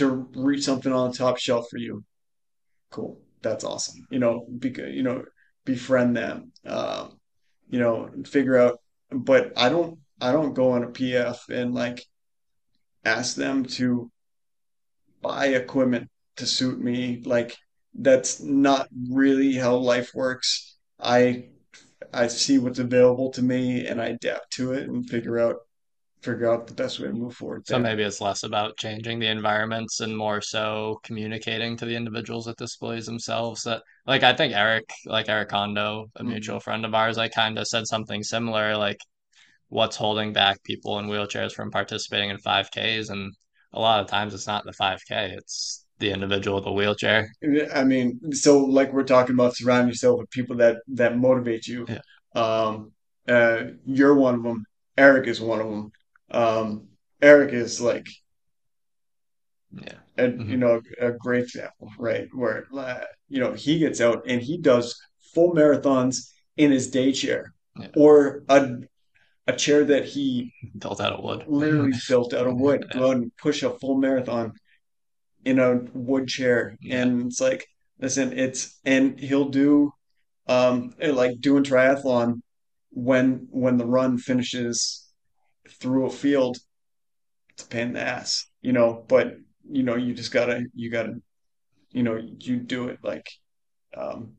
to 0.00 0.28
reach 0.34 0.64
something 0.64 0.92
on 0.92 1.10
the 1.10 1.16
top 1.16 1.38
shelf 1.38 1.68
for 1.70 1.78
you, 1.78 2.04
cool. 2.90 3.20
That's 3.42 3.64
awesome. 3.64 4.06
You 4.10 4.18
know, 4.18 4.46
you 4.62 5.02
know, 5.02 5.24
befriend 5.64 6.16
them. 6.16 6.52
Um, 6.66 7.18
you 7.68 7.78
know, 7.78 8.10
figure 8.26 8.58
out. 8.58 8.80
But 9.10 9.52
I 9.56 9.68
don't, 9.68 9.98
I 10.20 10.32
don't 10.32 10.54
go 10.54 10.72
on 10.72 10.84
a 10.84 10.88
PF 10.88 11.48
and 11.48 11.74
like 11.74 12.04
ask 13.04 13.36
them 13.36 13.64
to 13.64 14.10
buy 15.22 15.46
equipment 15.46 16.10
to 16.36 16.46
suit 16.46 16.80
me. 16.80 17.22
Like 17.24 17.56
that's 17.94 18.40
not 18.40 18.88
really 19.10 19.54
how 19.54 19.76
life 19.76 20.10
works. 20.14 20.76
I 20.98 21.48
I 22.12 22.26
see 22.26 22.58
what's 22.58 22.78
available 22.78 23.30
to 23.32 23.42
me 23.42 23.86
and 23.86 24.00
I 24.00 24.06
adapt 24.06 24.52
to 24.54 24.72
it 24.72 24.88
and 24.88 25.08
figure 25.08 25.38
out 25.38 25.56
figure 26.22 26.50
out 26.52 26.66
the 26.66 26.74
best 26.74 27.00
way 27.00 27.06
to 27.06 27.12
move 27.12 27.34
forward 27.34 27.66
So 27.66 27.78
maybe 27.78 28.02
it's 28.02 28.20
less 28.20 28.42
about 28.42 28.76
changing 28.76 29.18
the 29.18 29.26
environments 29.28 30.00
and 30.00 30.16
more 30.16 30.40
so 30.40 31.00
communicating 31.02 31.76
to 31.78 31.86
the 31.86 31.96
individuals 31.96 32.46
with 32.46 32.56
disabilities 32.56 33.06
themselves 33.06 33.62
that 33.62 33.82
like 34.06 34.22
I 34.22 34.34
think 34.34 34.54
Eric, 34.54 34.84
like 35.06 35.28
Eric 35.28 35.48
Kondo, 35.48 36.06
a 36.16 36.24
mutual 36.24 36.58
Mhm. 36.58 36.62
friend 36.62 36.84
of 36.84 36.94
ours, 36.94 37.16
like 37.16 37.32
kind 37.32 37.58
of 37.58 37.66
said 37.66 37.86
something 37.86 38.22
similar, 38.22 38.76
like 38.76 38.98
what's 39.68 39.96
holding 39.96 40.32
back 40.32 40.62
people 40.64 40.98
in 40.98 41.06
wheelchairs 41.06 41.52
from 41.52 41.70
participating 41.70 42.30
in 42.30 42.38
5Ks 42.38 43.08
and 43.08 43.32
a 43.72 43.80
lot 43.80 44.00
of 44.00 44.08
times 44.08 44.34
it's 44.34 44.46
not 44.46 44.64
the 44.64 44.72
5K, 44.72 45.32
it's 45.36 45.86
the 45.98 46.10
individual 46.10 46.56
with 46.56 46.66
a 46.66 46.72
wheelchair. 46.72 47.28
I 47.74 47.84
mean, 47.84 48.32
so 48.32 48.58
like 48.58 48.92
we're 48.92 49.04
talking 49.04 49.34
about 49.34 49.56
surrounding 49.56 49.88
yourself 49.88 50.18
with 50.18 50.30
people 50.30 50.56
that 50.56 50.78
that 50.88 51.16
motivate 51.16 51.66
you. 51.66 51.86
Yeah. 51.88 52.00
Um, 52.34 52.92
uh, 53.28 53.62
you're 53.86 54.14
one 54.14 54.34
of 54.34 54.42
them. 54.42 54.64
Eric 54.98 55.26
is 55.28 55.40
one 55.40 55.60
of 55.60 55.70
them. 55.70 55.92
Um, 56.30 56.88
Eric 57.22 57.52
is 57.52 57.80
like 57.80 58.08
Yeah. 59.72 59.98
And 60.16 60.48
you 60.48 60.56
hmm 60.56 60.60
know, 60.60 60.80
a 61.00 61.12
great 61.12 61.44
example, 61.44 61.90
right? 61.98 62.28
Where 62.34 62.66
uh, 62.76 63.04
you 63.28 63.40
know 63.40 63.52
he 63.52 63.78
gets 63.78 64.00
out 64.00 64.24
and 64.26 64.42
he 64.42 64.58
does 64.58 64.96
full 65.34 65.52
marathons 65.54 66.30
in 66.56 66.72
his 66.72 66.90
day 66.90 67.12
chair 67.12 67.54
Yeah. 67.78 67.88
or 67.96 68.42
a 68.48 68.78
a 69.48 69.54
chair 69.56 69.84
that 69.86 70.06
he 70.06 70.52
Built 70.78 71.00
out 71.00 71.14
of 71.14 71.24
wood. 71.24 71.44
literally 71.48 71.92
built 72.08 72.34
out 72.34 72.46
of 72.48 72.56
wood. 72.56 72.86
Yeah. 72.94 73.00
Go 73.00 73.10
out 73.10 73.16
and 73.16 73.36
push 73.38 73.62
a 73.62 73.70
full 73.78 73.96
marathon 73.98 74.52
in 75.44 75.58
a 75.58 75.76
wood 75.94 76.28
chair, 76.28 76.76
Yeah. 76.80 77.02
and 77.02 77.26
it's 77.26 77.40
like, 77.40 77.66
listen, 78.00 78.38
it's 78.38 78.78
and 78.84 79.18
he'll 79.20 79.48
do 79.50 79.92
um 80.48 80.94
like 81.00 81.40
doing 81.40 81.64
triathlon 81.64 82.42
when 82.90 83.48
when 83.50 83.76
the 83.78 83.86
run 83.86 84.18
finishes 84.18 85.06
through 85.70 86.06
a 86.06 86.10
field. 86.10 86.58
It's 87.50 87.64
a 87.64 87.68
pain 87.68 87.88
in 87.88 87.92
the 87.94 88.00
ass, 88.00 88.46
you 88.62 88.72
know, 88.72 89.04
but 89.08 89.36
you 89.70 89.82
know 89.82 89.96
you 89.96 90.14
just 90.14 90.32
gotta 90.32 90.66
you 90.74 90.90
gotta 90.90 91.20
you 91.92 92.02
know 92.04 92.16
you 92.40 92.58
do 92.58 92.88
it 92.88 92.98
like 93.02 93.28
um 93.96 94.34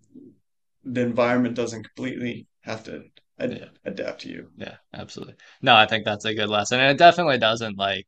the 0.86 1.02
environment 1.02 1.56
doesn't 1.56 1.84
completely 1.84 2.48
have 2.62 2.84
to 2.86 3.04
ad 3.40 3.60
Yeah. 3.60 3.70
adapt 3.86 4.22
to 4.22 4.30
you. 4.30 4.52
Yeah. 4.58 4.78
Absolutely. 4.94 5.36
No, 5.62 5.76
I 5.76 5.86
think 5.88 6.06
that's 6.06 6.26
a 6.26 6.34
good 6.36 6.50
lesson. 6.50 6.80
And 6.80 6.92
it 6.92 6.98
definitely 6.98 7.38
doesn't 7.38 7.78
like 7.78 8.08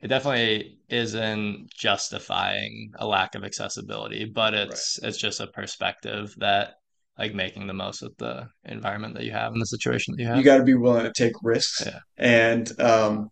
it 0.00 0.08
definitely 0.08 0.78
isn't 0.88 1.70
justifying 1.74 2.92
a 2.96 3.06
lack 3.06 3.34
of 3.34 3.44
accessibility, 3.44 4.26
but 4.26 4.54
Right. 4.64 4.82
it's 4.82 4.98
it's 5.02 5.18
just 5.18 5.40
a 5.40 5.48
perspective 5.48 6.34
that 6.38 6.76
like 7.18 7.34
making 7.34 7.66
the 7.66 7.74
most 7.74 8.02
of 8.02 8.12
the 8.18 8.48
environment 8.64 9.14
that 9.14 9.24
you 9.24 9.32
have 9.32 9.52
and 9.52 9.60
the 9.60 9.66
situation 9.66 10.14
that 10.14 10.22
you 10.22 10.28
have. 10.28 10.36
You 10.38 10.42
got 10.42 10.58
to 10.58 10.64
be 10.64 10.74
willing 10.74 11.04
to 11.04 11.12
take 11.12 11.32
risks 11.42 11.82
Yeah. 11.86 11.98
and 12.16 12.80
um 12.80 13.28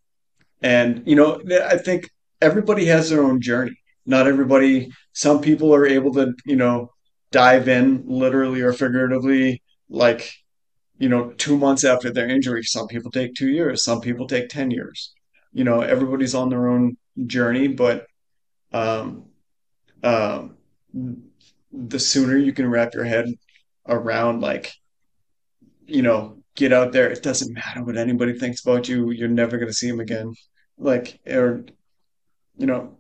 And, 0.63 1.03
you 1.07 1.17
know, 1.17 1.41
I 1.75 1.79
think 1.79 2.09
everybody 2.43 2.85
has 2.87 3.09
their 3.09 3.23
own 3.23 3.41
journey. 3.41 3.75
Not 4.05 4.27
everybody, 4.27 4.91
some 5.13 5.41
people 5.41 5.75
are 5.75 5.87
able 5.87 6.13
to, 6.15 6.35
you 6.45 6.57
know, 6.57 6.91
dive 7.33 7.67
in 7.69 8.05
literally 8.07 8.61
or 8.61 8.73
figuratively, 8.75 9.63
like, 9.89 10.31
you 10.99 11.09
know, 11.09 11.31
two 11.39 11.57
months 11.57 11.85
after 11.85 12.11
their 12.13 12.29
injury. 12.29 12.63
Some 12.63 12.87
people 12.89 13.11
take 13.11 13.35
two 13.35 13.49
years, 13.49 13.85
some 13.85 14.01
people 14.03 14.27
take 14.27 14.49
10 14.51 14.71
years. 14.71 15.15
You 15.53 15.65
know, 15.65 15.81
everybody's 15.81 16.35
on 16.35 16.51
their 16.51 16.69
own 16.69 16.97
journey, 17.27 17.69
but 17.69 18.07
um, 18.73 19.25
um, 20.03 20.57
the 21.73 21.99
sooner 21.99 22.37
you 22.37 22.53
can 22.53 22.69
wrap 22.71 22.93
your 22.95 23.05
head 23.05 23.27
around, 23.89 24.41
like, 24.41 24.73
you 25.87 26.03
know, 26.03 26.43
get 26.55 26.73
out 26.73 26.93
there. 26.93 27.11
It 27.11 27.23
doesn't 27.23 27.53
matter 27.55 27.83
what 27.85 27.97
anybody 27.97 28.39
thinks 28.39 28.63
about 28.63 28.89
you. 28.89 29.11
You're 29.11 29.29
never 29.29 29.57
going 29.57 29.69
to 29.69 29.75
see 29.75 29.91
them 29.91 30.01
again. 30.01 30.35
Like, 30.79 31.21
or 31.27 31.65
you 32.57 32.67
know, 32.67 32.97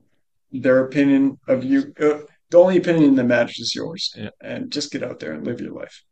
their 0.52 0.84
opinion 0.84 1.38
of 1.48 1.64
you. 1.64 1.92
Uh, 2.00 2.20
the 2.50 2.58
only 2.58 2.78
opinion 2.78 3.14
that 3.14 3.24
matters 3.24 3.58
is 3.60 3.74
yours, 3.74 4.12
Yeah. 4.16 4.30
and 4.40 4.72
just 4.72 4.90
get 4.90 5.04
out 5.04 5.20
there 5.20 5.32
and 5.32 5.44
live 5.46 5.60
your 5.60 5.72
life. 5.72 6.02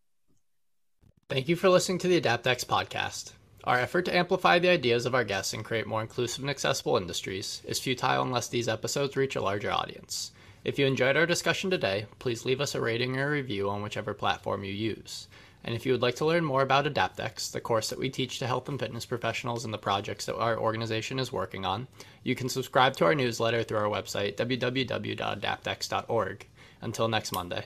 Thank 1.29 1.49
you 1.49 1.57
for 1.57 1.69
listening 1.69 1.99
to 1.99 2.09
the 2.09 2.21
AdaptX 2.21 2.65
podcast. 2.65 3.33
Our 3.65 3.79
effort 3.79 4.05
to 4.05 4.17
amplify 4.17 4.59
the 4.59 4.69
ideas 4.69 5.05
of 5.05 5.15
our 5.15 5.25
guests 5.25 5.53
and 5.53 5.65
create 5.65 5.87
more 5.87 6.01
inclusive 6.01 6.43
and 6.43 6.51
accessible 6.51 6.97
industries 6.97 7.61
is 7.65 7.81
futile 7.81 8.23
unless 8.23 8.49
these 8.49 8.69
episodes 8.69 9.17
reach 9.17 9.37
a 9.37 9.43
larger 9.43 9.71
audience. 9.71 10.31
If 10.64 10.79
you 10.79 10.87
enjoyed 10.87 11.16
our 11.16 11.27
discussion 11.27 11.71
today, 11.71 12.07
please 12.18 12.44
leave 12.44 12.61
us 12.61 12.75
a 12.75 12.81
rating 12.81 13.16
or 13.16 13.29
a 13.29 13.31
review 13.31 13.71
on 13.71 13.83
whichever 13.83 14.12
platform 14.12 14.64
you 14.64 14.73
use. 14.73 15.29
And 15.64 15.75
if 15.75 15.87
you 15.87 15.92
would 15.92 16.03
like 16.03 16.16
to 16.16 16.25
learn 16.25 16.44
more 16.44 16.62
about 16.62 16.87
AdaptX, 16.87 17.53
the 17.53 17.61
course 17.61 17.90
that 17.90 17.99
we 17.99 18.11
teach 18.11 18.38
to 18.38 18.47
health 18.47 18.68
and 18.68 18.79
fitness 18.79 19.07
professionals 19.07 19.64
and 19.64 19.75
the 19.75 19.79
projects 19.79 20.27
that 20.27 20.37
our 20.37 20.59
organization 20.59 21.18
is 21.18 21.33
working 21.33 21.64
on, 21.64 21.88
you 22.23 22.35
can 22.35 22.49
subscribe 22.49 22.97
to 22.97 23.05
our 23.05 23.14
newsletter 23.14 23.62
through 23.62 23.79
our 23.79 23.85
website, 23.85 24.37
www.adaptx.org. 24.37 26.49
Until 26.81 27.09
next 27.09 27.33
Monday. 27.33 27.64